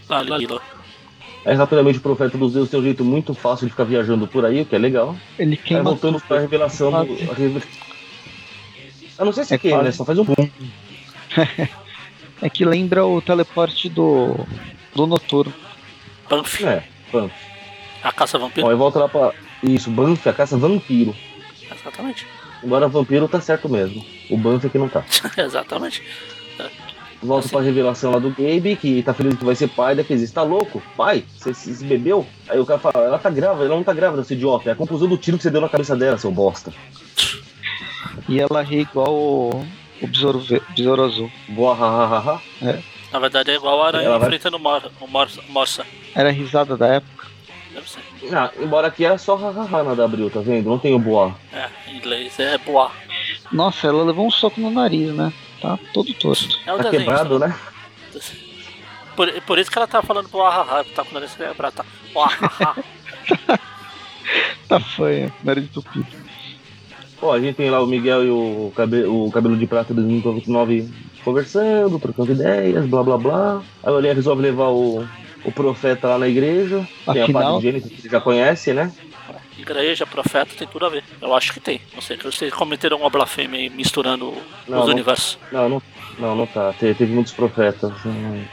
[0.08, 0.60] Ah, Lila.
[1.44, 4.44] Aí rapidamente o profeta dos deuses tem um jeito muito fácil de ficar viajando por
[4.44, 5.16] aí, o que é legal.
[5.38, 5.80] Ele queima.
[5.80, 7.16] Aí voltando para a revelação do.
[9.18, 9.92] Eu não sei se é queima, né?
[9.92, 10.34] Só faz um boom.
[12.42, 14.34] é que lembra o teleporte do.
[14.94, 15.52] do Noturno.
[16.28, 16.64] Banff.
[16.64, 17.34] É, Banff.
[18.02, 18.66] A caça vampiro.
[18.66, 19.32] Ó, aí volta lá pra.
[19.62, 21.14] Isso, Banff, a caça vampiro.
[21.70, 22.26] Exatamente.
[22.62, 24.04] Agora vampiro tá certo mesmo.
[24.28, 25.04] O Banff é que não tá.
[25.36, 26.02] Exatamente.
[27.22, 27.54] Volta assim.
[27.54, 30.28] pra revelação lá do Gabe, que tá feliz que vai ser pai da Casey.
[30.28, 30.82] Tá louco?
[30.96, 31.24] Pai?
[31.36, 32.26] Você se bebeu?
[32.48, 34.70] Aí o cara fala, ela tá grávida, ela não tá grávida, seu idiota.
[34.70, 36.72] É a conclusão do tiro que você deu na cabeça dela, seu bosta.
[38.28, 39.66] E ela ri igual o,
[40.00, 40.42] o besouro,
[40.74, 41.30] besouro azul.
[41.48, 42.40] Boa, hahaha.
[42.62, 42.78] É.
[43.12, 44.28] Na verdade é igual a aranha vai...
[44.28, 45.84] enfrentando o, mor, o mor, Morsa.
[46.14, 47.26] Era a risada da época.
[47.74, 48.00] Deve ser.
[48.32, 50.70] Ah, embora aqui é só hahaha na W, tá vendo?
[50.70, 51.34] Não tem o boa.
[51.52, 52.90] É, em inglês é boa.
[53.52, 55.32] Nossa, ela levou um soco no nariz, né?
[55.60, 56.48] Tá todo torto.
[56.66, 57.48] É um tá desenho, quebrado, né?
[57.48, 57.56] né?
[59.14, 61.84] Por, por isso que ela tá falando pro ahaha, tá com o nariz quebrado, tá.
[62.16, 62.84] Ahaha.
[64.68, 66.06] tá foi, nariz entupido.
[67.22, 70.90] Ó, a gente tem lá o Miguel e o, cabe, o Cabelo de Prata 2029
[71.22, 73.62] conversando, trocando ideias, blá blá blá.
[73.82, 75.06] Aí o Aranha resolve levar o,
[75.44, 76.86] o profeta lá na igreja.
[77.06, 77.14] Afinal...
[77.14, 78.90] Tem a parte de Gênesis que você já conhece, né?
[79.60, 81.04] Igreja, profeta, tem tudo a ver.
[81.20, 81.80] Eu acho que tem.
[81.94, 84.32] Não sei, vocês cometeram uma blasfêmia misturando
[84.66, 85.38] não, os não, universos.
[85.52, 85.82] Não, não,
[86.18, 86.72] não, não tá.
[86.72, 87.92] Te, teve muitos profetas.
[88.04, 88.44] Hum,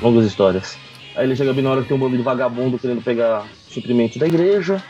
[0.00, 0.78] longas histórias.
[1.16, 4.18] Aí ele chega bem na hora que tem um bando de vagabundo querendo pegar suprimento
[4.18, 4.82] da igreja.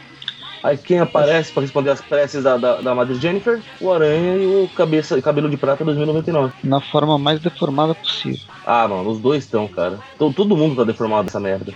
[0.62, 3.60] Aí quem aparece para responder as preces da, da, da Madre Jennifer?
[3.80, 6.52] O Aranha e o cabeça, Cabelo de Prata 2099.
[6.64, 8.40] Na forma mais deformada possível.
[8.66, 9.98] Ah, mano, os dois estão, cara.
[10.18, 11.72] Todo, todo mundo tá deformado dessa merda.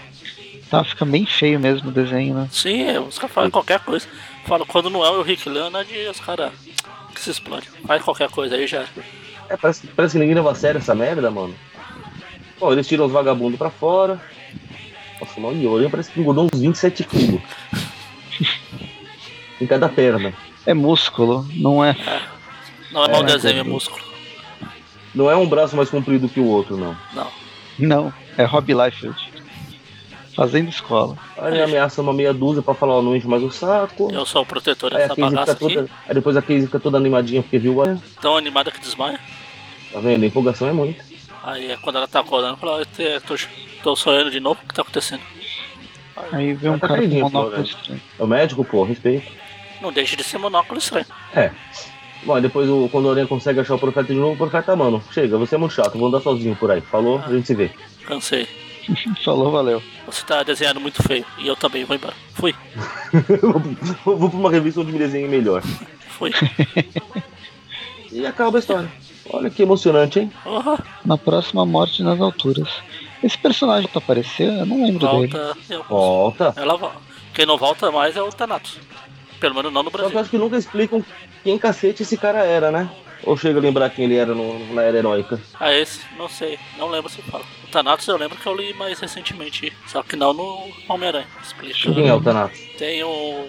[0.73, 2.49] Tá, fica bem feio mesmo o desenho, né?
[2.51, 4.07] Sim, é, os caras falam qualquer coisa.
[4.47, 6.51] Falam, quando não é o Rick Leonard, os caras
[7.15, 7.69] que se explodem.
[7.87, 8.87] Faz qualquer coisa aí já.
[9.51, 11.55] É, parece, parece que ninguém leva a sério essa merda, mano.
[12.59, 14.19] Pô, eles tiram os vagabundos pra fora.
[15.21, 17.43] Nossa, o Olho parece que engordou uns 27 quilos.
[19.61, 20.33] em cada perna.
[20.65, 21.91] É músculo, não é.
[21.91, 22.23] é.
[22.91, 24.03] Não é, é mau desenho, é músculo.
[25.15, 26.97] Não é um braço mais comprido que o outro, não.
[27.13, 27.29] Não.
[27.79, 29.32] Não, é Rob Liefeld.
[30.35, 31.17] Fazendo escola.
[31.37, 34.11] Aí ele ameaça uma meia dúzia pra falar, ó, não enche mais o saco.
[34.13, 35.75] Eu sou o protetor dessa bagaça aqui.
[35.75, 35.91] Toda...
[36.09, 37.97] Aí depois a Casey fica toda animadinha porque viu a...
[38.21, 39.21] Tão animada que desmaia.
[39.93, 40.23] Tá vendo?
[40.23, 41.05] A empolgação é muito.
[41.43, 43.35] Aí é quando ela tá acordando, fala, eu tô,
[43.83, 45.23] tô sonhando de novo, o que tá acontecendo?
[46.33, 48.01] Aí vem um tá cara com monóculo estranho.
[48.19, 49.31] É o médico, pô, respeito.
[49.81, 51.07] Não deixa de ser monóculo estranho.
[51.35, 51.51] É.
[52.25, 55.03] Bom, depois o, quando o Aranha consegue achar o profeta de novo, o profeta, mano,
[55.11, 56.81] chega, você é muito chato, vou andar sozinho por aí.
[56.81, 57.71] Falou, ah, a gente se vê.
[58.07, 58.47] Cansei.
[59.25, 59.83] Falou, valeu.
[60.07, 61.25] Você tá desenhando muito feio.
[61.39, 62.15] E eu também, vou embora.
[62.35, 62.55] Fui.
[64.05, 65.63] vou, vou pra uma revista onde me desenhe melhor.
[66.09, 66.33] Fui.
[68.11, 68.91] e acaba a história.
[69.31, 70.33] Olha que emocionante, hein?
[70.45, 70.77] Uhum.
[71.05, 72.69] Na próxima morte nas alturas.
[73.23, 74.61] Esse personagem tá aparecendo?
[74.61, 75.65] Eu não lembro volta, dele.
[75.71, 75.85] Eu...
[75.85, 76.53] Volta.
[76.57, 76.97] Ela volta.
[77.33, 78.79] Quem não volta mais é o Thanatos.
[79.39, 80.09] Pelo menos não no Brasil.
[80.09, 81.05] Só que eu acho que nunca explicam
[81.43, 82.91] quem cacete esse cara era, né?
[83.25, 85.41] Ou chega a lembrar quem ele era no, na era heróica?
[85.59, 86.01] Ah, esse?
[86.17, 86.59] Não sei.
[86.77, 87.45] Não lembro se fala.
[87.65, 89.73] O Thanatos eu lembro que eu li mais recentemente.
[89.87, 91.27] Só que não no Homem-Aranha.
[91.43, 91.93] Explica.
[91.93, 92.59] Quem é o Thanatos?
[92.79, 93.47] Tem o.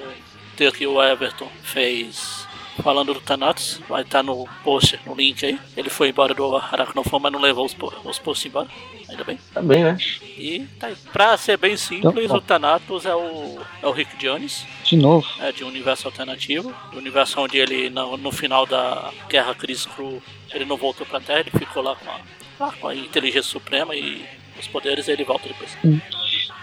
[0.55, 1.49] Tem aqui o Everton.
[1.63, 2.47] Fez.
[2.81, 5.59] Falando do Thanatos, vai estar tá no post, no link aí.
[5.77, 8.67] Ele foi embora do Aracnofone, mas não levou os, os posts embora.
[9.07, 9.37] Ainda bem.
[9.53, 9.97] Tá bem, né?
[10.37, 10.95] E tá aí.
[11.11, 14.65] Pra ser bem simples, então, o Thanatos é o, é o Rick Jones.
[14.83, 15.27] De novo.
[15.39, 16.73] É, de um universo alternativo.
[16.91, 20.21] Do universo onde ele, no, no final da Guerra Cris Cru,
[20.51, 24.25] ele não voltou pra Terra, ele ficou lá com a, com a inteligência suprema e
[24.59, 25.77] os poderes ele volta depois.
[25.85, 25.99] Hum.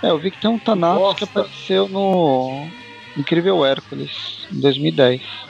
[0.02, 1.18] É, eu vi que tem um Thanatos Nossa.
[1.18, 2.66] que apareceu no
[3.16, 5.49] Incrível Hércules, em 2010.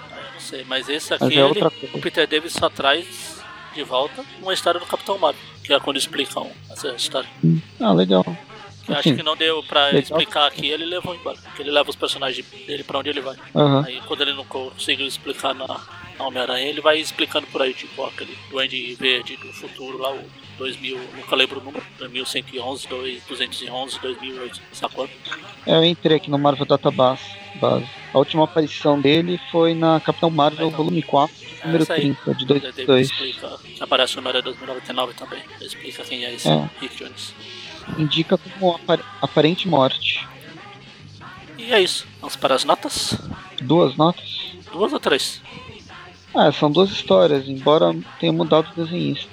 [0.50, 1.60] Sei, mas esse aqui, mas é ele,
[1.94, 3.40] o Peter Davis só traz
[3.72, 7.28] de volta uma história do Capitão Marvel, que é quando explicam essa história.
[7.80, 8.24] Ah, legal.
[8.88, 10.00] Acho que não deu pra legal.
[10.00, 11.38] explicar aqui, ele levou embora.
[11.40, 13.36] Porque ele leva os personagens dele pra onde ele vai.
[13.54, 13.84] Uhum.
[13.84, 15.80] Aí quando ele não conseguiu explicar na
[16.22, 20.24] Homem-Aranha, ele vai explicando por aí, tipo aquele Duende Verde do futuro lá, o
[20.58, 25.12] 2000, nunca lembro o número, 2111, 211, 2008, sabe quanto?
[25.66, 27.40] Eu entrei aqui no Marvel Database.
[27.60, 27.86] Base.
[28.12, 33.10] A última aparição dele foi na Capitão Marvel então, Volume 4, número 30, de 2002.
[33.10, 36.70] Explica, aparece o número 2099 também, explica quem é esse é.
[36.80, 37.34] Rick Jones.
[37.98, 40.26] Indica como apar aparente morte.
[41.58, 42.06] E é isso.
[42.20, 43.18] Vamos para as notas?
[43.60, 44.46] Duas notas?
[44.72, 45.42] Duas ou três?
[46.34, 49.30] Ah, são duas histórias, embora tenha mudado o desenhista.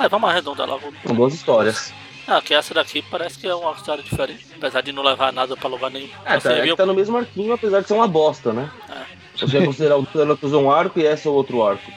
[0.00, 0.92] É, vamos arredondar logo.
[1.04, 1.92] São duas histórias.
[2.26, 5.56] Ah, que essa daqui parece que é uma história diferente, apesar de não levar nada
[5.56, 6.10] pra lugar nenhum.
[6.24, 6.76] É, tá, é viu...
[6.76, 8.70] tá no mesmo arquinho, apesar de ser uma bosta, né?
[8.90, 9.18] É.
[9.34, 11.90] Você vai considerar o Thanatos um arco e essa é o outro arco.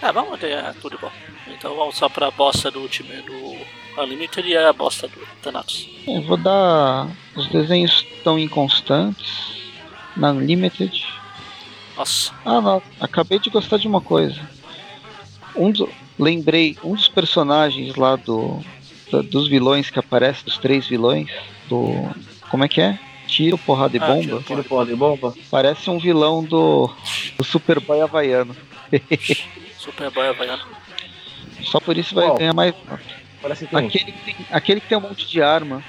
[0.00, 1.10] É, vamos ter é, tudo bom.
[1.48, 5.88] Então vamos só pra bosta do time do Unlimited e a bosta do Thanatos.
[6.06, 7.08] Eu vou dar.
[7.34, 9.56] Os desenhos tão inconstantes
[10.16, 11.06] na Unlimited.
[11.96, 12.32] Nossa.
[12.44, 12.82] Ah, não.
[13.00, 14.40] Acabei de gostar de uma coisa.
[15.54, 15.88] Um do...
[16.18, 18.62] Lembrei, um dos personagens lá do
[19.22, 21.30] dos vilões que aparecem, dos três vilões,
[21.68, 21.92] do.
[22.50, 22.98] Como é que é?
[23.26, 24.22] Tiro, porrada e ah, bomba.
[24.22, 25.34] Tiro, tiro, porrada e bomba.
[25.50, 26.90] Parece um vilão do,
[27.36, 28.56] do Superboy Havaiano.
[29.78, 30.62] Superboy Havaiano.
[31.64, 32.74] Só por isso vai ganhar mais.
[33.42, 35.82] Parece que aquele, que tem, aquele que tem um monte de arma.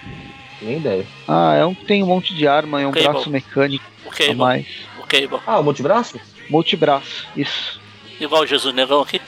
[0.62, 1.06] Nem ideia.
[1.28, 3.10] Ah, é um que tem um monte de arma e um Cable.
[3.10, 3.86] braço mecânico.
[4.06, 4.36] O Cable.
[4.36, 4.66] mais.
[5.08, 5.40] Cable.
[5.46, 6.20] Ah, o multibraço?
[6.50, 7.80] Multibraço, isso.
[8.20, 9.22] Igual o Jesus Negão aqui.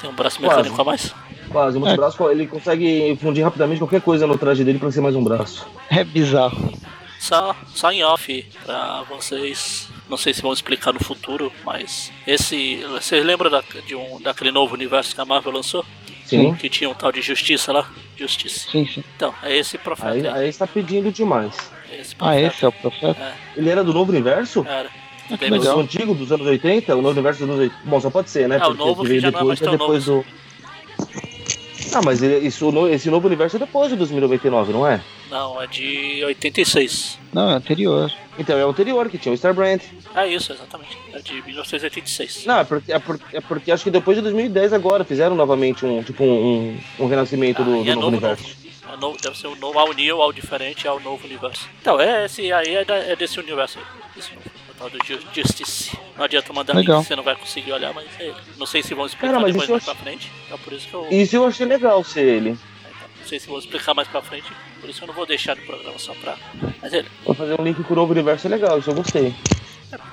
[0.00, 0.80] Tem um braço mecânico Quase.
[0.80, 1.14] a mais.
[1.50, 2.32] Quase, o multibraço, é.
[2.32, 5.66] ele consegue fundir rapidamente qualquer coisa no traje dele pra ser mais um braço.
[5.90, 6.72] É bizarro.
[7.18, 9.88] Só, só em off, pra vocês.
[10.08, 12.76] Não sei se vão explicar no futuro, mas esse.
[12.90, 15.84] Vocês lembram da, de um, daquele novo universo que a Marvel lançou?
[16.24, 16.54] Sim.
[16.54, 17.88] Que tinha um tal de Justiça lá?
[18.16, 18.70] Justiça.
[18.70, 19.02] Sim, sim.
[19.16, 20.10] Então, é esse profeta.
[20.10, 21.54] Aí, aí está pedindo demais.
[21.90, 23.20] Esse ah, esse é o profeta?
[23.20, 23.34] É.
[23.56, 24.66] Ele era do novo universo?
[24.68, 24.90] Era.
[25.38, 25.78] Que legal.
[25.78, 26.94] O antigo dos anos 80?
[26.94, 27.80] O novo universo dos anos 80?
[27.84, 28.58] Bom, só pode ser, né?
[28.60, 30.22] É, o novo que já depois, não é mais tão depois novo.
[30.22, 30.46] do
[31.96, 35.00] ah, mas isso, esse novo universo é depois de 2099, não é?
[35.30, 37.18] Não, é de 86.
[37.32, 38.12] Não, é anterior.
[38.38, 39.80] Então é o anterior, que tinha o Starbrand.
[40.14, 40.98] É isso, exatamente.
[41.14, 42.44] É de 1986.
[42.44, 45.86] Não, é porque, é porque, é porque acho que depois de 2010 agora fizeram novamente
[45.86, 48.44] um, tipo, um, um renascimento ah, do, do é novo, novo, universo.
[48.44, 48.66] Novo.
[48.92, 51.66] É novo, deve ser o novo, ao new, ao diferente, ao novo universo.
[51.80, 53.84] Então, é esse aí é, da, é desse universo aí.
[54.18, 54.98] Esse novo tal do
[55.32, 55.96] Justice.
[56.16, 56.98] Não adianta mandar legal.
[56.98, 58.36] link, você não vai conseguir olhar, mas é ele.
[58.56, 60.30] Não sei se vão explicar Cara, depois mais pra frente.
[60.46, 61.08] Então por isso que eu.
[61.10, 62.50] Isso eu achei legal ser ele.
[62.50, 64.50] É, então, não sei se vou explicar mais pra frente,
[64.80, 66.36] por isso eu não vou deixar no programa só pra.
[66.80, 67.08] Mas é ele.
[67.24, 69.34] Vou fazer um link com o novo universo é legal, isso eu gostei.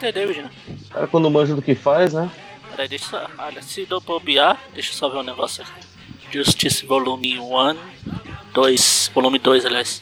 [0.02, 0.52] É é David, né?
[0.90, 2.30] Cara, quando manja do que faz, né?
[2.72, 3.28] Peraí, deixa só.
[3.38, 5.94] Olha, se dou bobear, deixa eu só ver um negócio aqui.
[6.32, 7.78] Justice Volume 1,
[8.54, 10.02] 2, volume 2, aliás.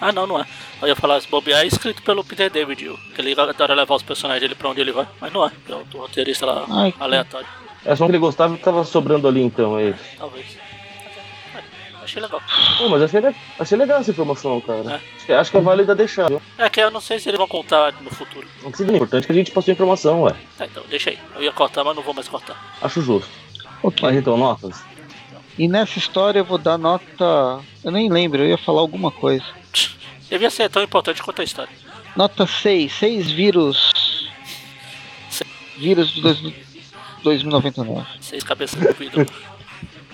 [0.00, 0.46] Ah, não, não é.
[0.80, 4.02] Eu ia falar, se bobear é escrito pelo Peter David, que ele adora levar os
[4.02, 5.06] personagens dele pra onde ele vai.
[5.20, 7.46] Mas não é, é o roteirista lá Ai, aleatório.
[7.84, 10.00] É só que ele gostava e tava sobrando ali então, é isso.
[10.16, 10.46] Talvez.
[12.02, 12.40] Achei legal.
[12.78, 13.20] Pô, mas achei,
[13.58, 15.02] achei legal essa informação, cara.
[15.28, 15.34] É.
[15.34, 16.40] Acho, que, que é válida deixar, viu?
[16.56, 18.48] É que eu não sei se eles vão contar no futuro.
[18.62, 20.34] Não precisa, é importante que a gente passou a informação, ué.
[20.56, 21.18] Tá, então, deixa aí.
[21.36, 22.56] Eu ia cortar, mas não vou mais cortar.
[22.80, 23.28] Acho justo.
[23.82, 23.98] Ok.
[24.02, 24.82] Mas então, notas?
[25.58, 27.60] E nessa história eu vou dar nota.
[27.82, 29.44] Eu nem lembro, eu ia falar alguma coisa.
[30.30, 31.72] Devia ser tão importante quanto a história.
[32.14, 34.30] Nota 6, 6 vírus.
[35.76, 36.20] Vírus de
[37.22, 38.06] 2099.
[38.20, 39.26] 6 cabeças do vidro.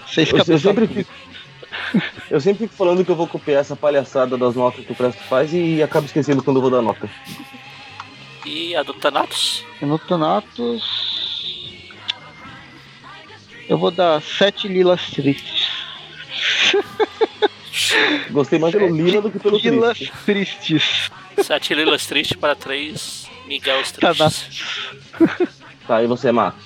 [0.07, 1.11] 6 cabeças eu sempre, fico,
[2.31, 5.23] eu sempre fico falando que eu vou copiar essa palhaçada das notas que o Presto
[5.25, 7.11] faz e acabo esquecendo quando eu vou dar nota.
[8.47, 9.65] E a do Thanatos?
[9.83, 11.24] A do Thanatos.
[13.69, 15.69] Eu vou dar 7 lilas tristes.
[18.31, 20.13] Gostei mais pelo Lila do que pelo Lilas triste.
[20.25, 21.11] tristes.
[21.43, 24.81] Sete Lilas tristes para três Miguel tristes.
[25.87, 26.57] Tá, e você, Mato?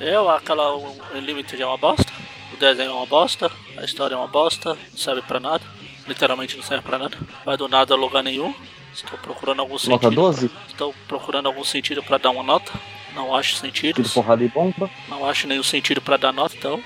[0.00, 0.76] Eu, aquela
[1.14, 2.12] Unlimited é uma bosta.
[2.52, 3.50] O desenho é uma bosta.
[3.76, 4.70] A história é uma bosta.
[4.90, 5.62] Não serve pra nada.
[6.06, 7.16] Literalmente não serve pra nada.
[7.44, 8.54] Vai do nada a lugar nenhum.
[8.92, 10.02] Estou procurando algum sentido.
[10.02, 10.48] Nota 12?
[10.48, 10.60] Pra...
[10.68, 12.72] Estou procurando algum sentido pra dar uma nota.
[13.14, 13.96] Não acho sentido.
[13.96, 14.90] Tiro porrada e bomba.
[15.08, 16.82] Não acho nenhum sentido pra dar nota, então.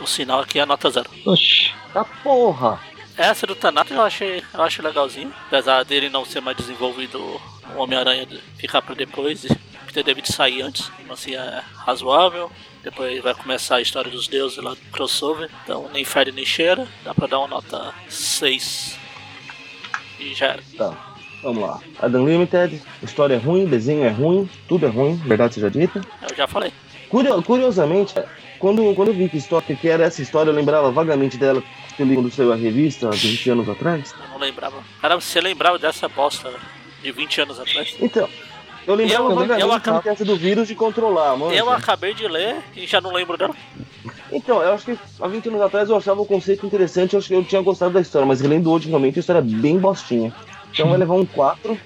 [0.00, 1.10] O sinal aqui é a nota zero.
[1.24, 1.72] Oxi.
[1.92, 2.80] Tá porra!
[3.16, 5.34] Essa do Thanatos eu achei, eu acho legalzinho.
[5.48, 7.40] Apesar dele não ser mais desenvolvido, o
[7.76, 9.48] Homem-Aranha ficar pra depois e
[9.92, 10.90] ter devido sair antes.
[11.10, 12.50] Assim é razoável.
[12.82, 15.50] Depois vai começar a história dos deuses lá do crossover.
[15.64, 16.86] Então nem fede nem cheira.
[17.02, 18.96] Dá pra dar uma nota 6.
[20.20, 20.62] E já era.
[20.76, 21.07] Tá.
[21.42, 21.80] Vamos lá.
[22.00, 26.00] Adam Limited, história é ruim, desenho é ruim, tudo é ruim, verdade seja dita.
[26.28, 26.72] Eu já falei.
[27.44, 28.14] curiosamente,
[28.58, 31.62] quando, quando eu vi que, história, que era essa história, eu lembrava vagamente dela
[31.96, 34.14] quando saiu a revista, há 20 anos atrás.
[34.20, 34.76] Eu não lembrava.
[35.00, 36.52] Cara, você lembrava dessa bosta
[37.02, 37.96] de 20 anos atrás?
[38.00, 38.28] Então,
[38.86, 40.14] eu lembrava eu, vagamente eu acabei...
[40.14, 41.52] do vírus de controlar, mano.
[41.52, 43.54] Eu acabei de ler e já não lembro dela.
[44.30, 47.28] Então, eu acho que há 20 anos atrás eu achava o conceito interessante, eu acho
[47.28, 50.32] que eu tinha gostado da história, mas relendo hoje, realmente, a história é bem bostinha.
[50.78, 51.76] Então vai levar um 4.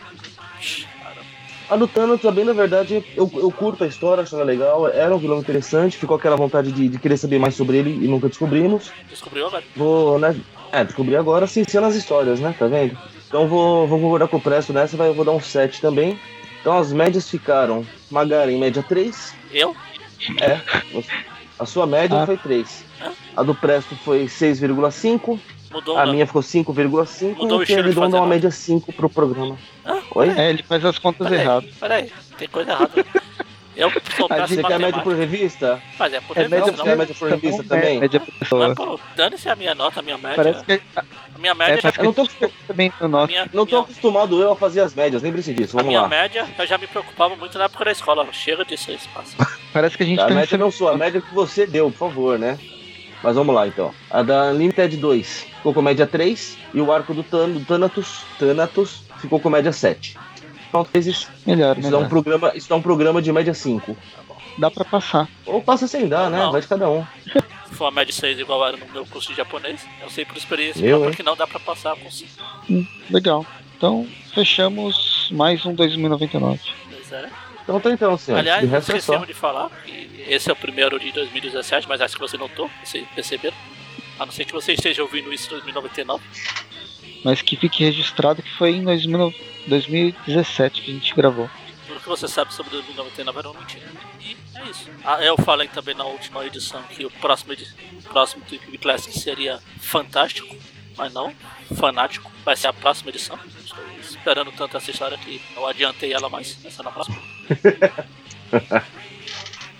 [1.70, 4.86] A do Thanos também, na verdade, eu, eu curto a história, acho ela legal.
[4.86, 8.06] Era um vilão interessante, ficou aquela vontade de, de querer saber mais sobre ele e
[8.06, 8.92] nunca descobrimos.
[9.08, 9.64] Descobriu agora?
[9.74, 10.38] Vou, né?
[10.70, 12.54] É, descobri agora, sim, sendo as histórias, né?
[12.58, 12.98] Tá vendo?
[13.26, 16.20] Então vou, vou concordar com o Presto nessa, vai, vou dar um 7 também.
[16.60, 19.34] Então as médias ficaram Magaren, média 3.
[19.54, 19.74] Eu?
[20.38, 20.60] É.
[21.58, 22.26] A sua média ah.
[22.26, 22.84] foi 3.
[23.34, 25.38] A do Presto foi 6,5.
[25.72, 29.58] Mudou a minha ficou 5,5 Mudou o estilo ele dá uma média 5 pro programa.
[29.84, 30.28] Ah, Oi?
[30.28, 31.70] É, ele faz as contas pera erradas.
[31.80, 33.04] Peraí, tem coisa errada.
[33.74, 35.82] Eu soltasse Você quer média por revista?
[35.98, 36.96] Mas é por é revista, média, não.
[36.96, 38.00] média por revista também?
[38.00, 38.74] Média por pessoa.
[39.16, 40.36] Dane-se a minha nota, a minha média.
[40.36, 40.82] Parece que...
[40.94, 41.92] A minha média é, já...
[41.96, 42.28] Eu não tô,
[42.68, 43.26] também nota.
[43.28, 43.80] Minha, não tô minha...
[43.84, 46.08] acostumado eu a fazer as médias, lembre-se disso, vamos a minha lá.
[46.08, 48.26] média, eu já me preocupava muito na época da escola.
[48.30, 49.34] Chega de ser espaço.
[49.72, 51.98] Parece que a gente a tá média não sua, a média que você deu, por
[51.98, 52.58] favor, né?
[53.22, 53.94] Mas vamos lá então.
[54.10, 58.24] A da Limited 2 ficou com média 3 e o arco do, Tan do Thanatos,
[58.38, 60.18] Thanatos ficou com média 7.
[60.68, 61.28] Então, vezes.
[61.46, 62.00] Melhor, isso melhor.
[62.00, 63.96] Dá um programa, isso dá um programa de média 5.
[64.58, 65.28] Dá pra passar.
[65.46, 66.48] Ou passa sem dar, né?
[66.50, 67.04] Vai de cada um.
[67.68, 70.36] Se for a média 6 igual era no meu curso de japonês, eu sei por
[70.36, 72.30] experiência eu, porque não dá pra passar com 5.
[72.68, 73.46] Hum, legal.
[73.76, 76.60] Então, fechamos mais um 2099.
[76.90, 77.30] Pois é.
[77.62, 78.38] Então tá então, senhor.
[78.38, 82.20] Aliás, é esquecemos de falar que esse é o primeiro de 2017, mas acho que
[82.20, 83.56] você notou, vocês perceberam.
[84.18, 86.22] A não ser que você esteja ouvindo isso em 2099.
[87.24, 88.84] Mas que fique registrado que foi em
[89.66, 91.48] 2017 que a gente gravou.
[91.86, 93.86] Tudo que você sabe sobre 2099 era uma mentira.
[94.20, 94.90] E é isso.
[95.04, 99.60] Ah, eu falei também na última edição que o próximo, o próximo Tweep Classic seria
[99.80, 100.54] fantástico,
[100.96, 101.32] mas não
[101.76, 102.30] fanático.
[102.44, 103.38] Vai ser a próxima edição.
[103.64, 106.58] Estou esperando tanto essa história que eu adiantei ela mais.
[106.64, 107.31] Essa na próxima.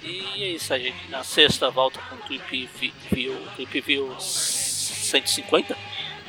[0.02, 1.10] E é isso aí, gente.
[1.10, 2.68] Na sexta volta com o Tweep
[3.10, 5.76] View, Tweep View 150.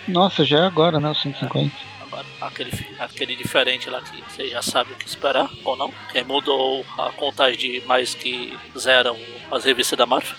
[0.07, 1.09] Nossa, já é agora, né?
[1.09, 1.71] O 150.
[2.01, 5.91] Agora, aquele, aquele diferente lá que você já sabe o que esperar ou não.
[6.11, 9.17] Que mudou a contagem de mais que zeram
[9.51, 10.35] as revistas da Marvel.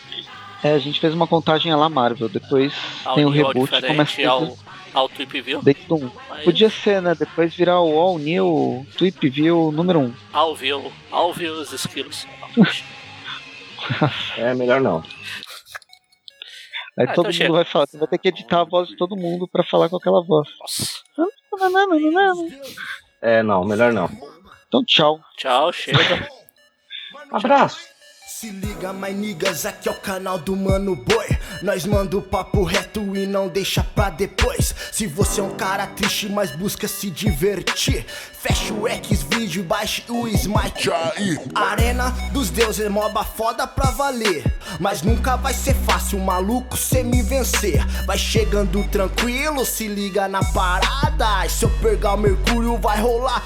[0.62, 2.72] É, a gente fez uma contagem lá Marvel, depois
[3.04, 4.56] ao tem o reboot começa ao,
[4.94, 5.60] ao Tweep View.
[5.90, 6.10] Um.
[6.28, 6.44] Mas...
[6.44, 7.14] Podia ser, né?
[7.14, 10.02] Depois virar o All New Tweep View número 1.
[10.04, 10.14] Um.
[10.32, 12.26] All View, All View os esquilos.
[14.38, 15.02] é, melhor não.
[16.96, 18.96] Aí ah, todo então mundo vai falar, você vai ter que editar a voz de
[18.96, 20.48] todo mundo pra falar com aquela voz.
[23.20, 24.08] É, não, melhor não.
[24.68, 25.20] Então tchau.
[25.36, 26.28] Tchau, chega.
[27.32, 27.93] Abraço.
[28.44, 31.38] Se liga, my niggas, aqui é o canal do Mano Boi.
[31.62, 34.74] Nós manda o papo reto e não deixa pra depois.
[34.92, 39.64] Se você é um cara triste, mas busca se divertir, fecha o X vídeo e
[39.64, 41.38] baixe o Smite aí.
[41.54, 44.44] Arena dos deuses, moba foda pra valer.
[44.78, 47.82] Mas nunca vai ser fácil, maluco, cê me vencer.
[48.04, 51.46] Vai chegando tranquilo, se liga na parada.
[51.46, 53.42] E se eu pegar o Mercúrio, vai rolar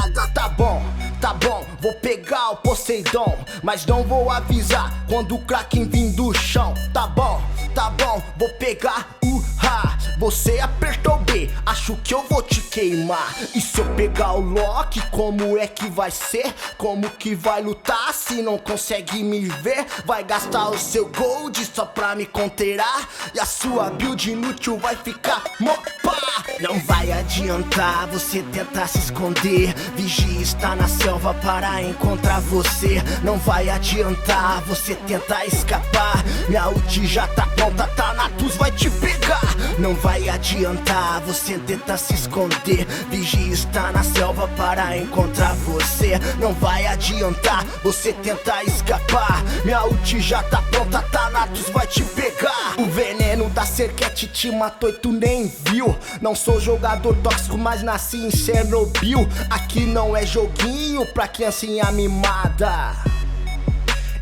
[0.00, 0.82] porrada, tá bom
[1.20, 6.32] tá bom, vou pegar o Poseidon, mas não vou avisar quando o Kraken vir do
[6.32, 6.72] chão.
[6.94, 7.42] Tá bom,
[7.74, 9.98] tá bom, vou pegar o Ra.
[10.18, 13.34] Você apertou B, acho que eu vou te queimar.
[13.54, 16.54] E se eu pegar o Loki, como é que vai ser?
[16.78, 19.86] Como que vai lutar se não consegue me ver?
[20.04, 23.08] Vai gastar o seu gold só pra me conteirar?
[23.34, 26.20] E a sua build inútil vai ficar mopa.
[26.60, 29.74] Não vai adiantar você tentar se esconder.
[29.96, 33.02] Vigia está na selva para encontrar você.
[33.22, 36.24] Não vai adiantar você tentar escapar.
[36.48, 39.40] Minha ult já tá pronta, tá Natus vai te pegar.
[39.78, 42.86] Não vai adiantar você tentar se esconder.
[43.10, 46.18] Vigia está na selva para encontrar você.
[46.38, 49.42] Não vai adiantar você tentar escapar.
[49.64, 52.74] Minha ult já tá pronta, tá Natus vai te pegar.
[52.78, 55.96] O veneno da cerquete te matou e tu nem viu.
[56.20, 59.28] Não sou jogador tóxico, mas nasci em Chernobyl.
[59.48, 62.94] Aqui não é joguinho pra criancinha mimada.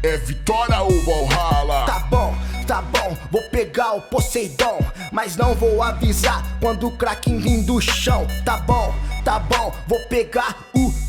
[0.03, 1.85] É vitória ou Valhalla?
[1.87, 2.35] Tá bom,
[2.66, 4.79] tá bom, vou pegar o Poseidon.
[5.12, 8.26] Mas não vou avisar quando o Kraken vir do chão.
[8.45, 11.07] Tá bom, tá bom, vou pegar o.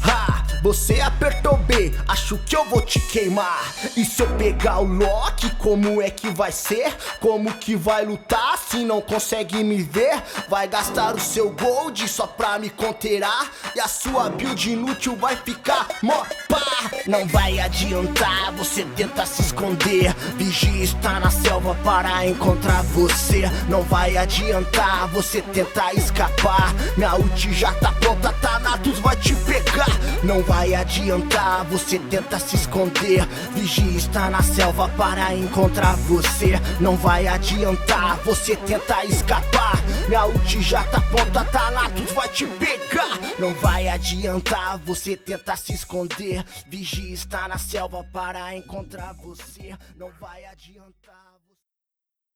[0.61, 3.73] Você apertou B, acho que eu vou te queimar.
[3.95, 6.93] E se eu pegar o Loki, como é que vai ser?
[7.19, 10.21] Como que vai lutar se não consegue me ver?
[10.49, 13.49] Vai gastar o seu gold só pra me conteirar?
[13.75, 16.59] E a sua build inútil vai ficar mó pá.
[17.07, 20.13] Não vai adiantar, você tenta se esconder.
[20.35, 23.43] Vigia está na selva para encontrar você.
[23.69, 26.73] Não vai adiantar, você tenta escapar.
[26.97, 29.87] Minha ult já tá pronta, na vai te pegar.
[30.23, 33.23] Não vai adiantar, você tenta se esconder.
[33.53, 36.53] Vigia está na selva para encontrar você.
[36.81, 39.75] Não vai adiantar, você tenta escapar.
[40.07, 43.19] Minha ult já tá pronta, tá lá, tudo vai te pegar.
[43.37, 46.43] Não vai adiantar, você tenta se esconder.
[46.67, 49.77] Vigia está na selva para encontrar você.
[49.95, 51.29] Não vai adiantar.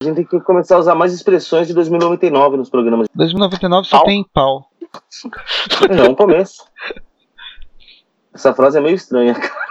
[0.03, 3.07] A gente tem que começar a usar mais expressões de 2099 nos programas.
[3.16, 4.05] 2099 só pau.
[4.05, 4.70] tem pau.
[5.89, 6.64] É um começo.
[8.34, 9.64] Essa frase é meio estranha, cara.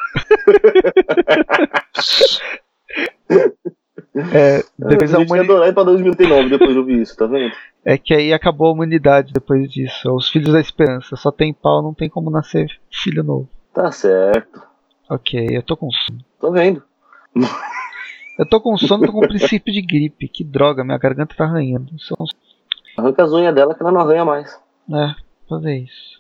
[4.14, 7.54] É, depois a, a ia adorar ir pra 2009 depois de ouvir isso, tá vendo?
[7.84, 10.14] É que aí acabou a humanidade depois disso.
[10.14, 11.16] Os filhos da esperança.
[11.16, 13.48] Só tem pau, não tem como nascer filho novo.
[13.72, 14.62] Tá certo.
[15.08, 16.18] Ok, eu tô com sono.
[16.38, 16.82] Tô vendo.
[18.38, 20.28] Eu tô com sono, tô com princípio de gripe.
[20.28, 21.92] Que droga, minha garganta tá arranhando.
[22.96, 24.58] Arranca as unhas dela que ela não arranha mais.
[24.90, 25.14] É,
[25.48, 26.10] fazer isso.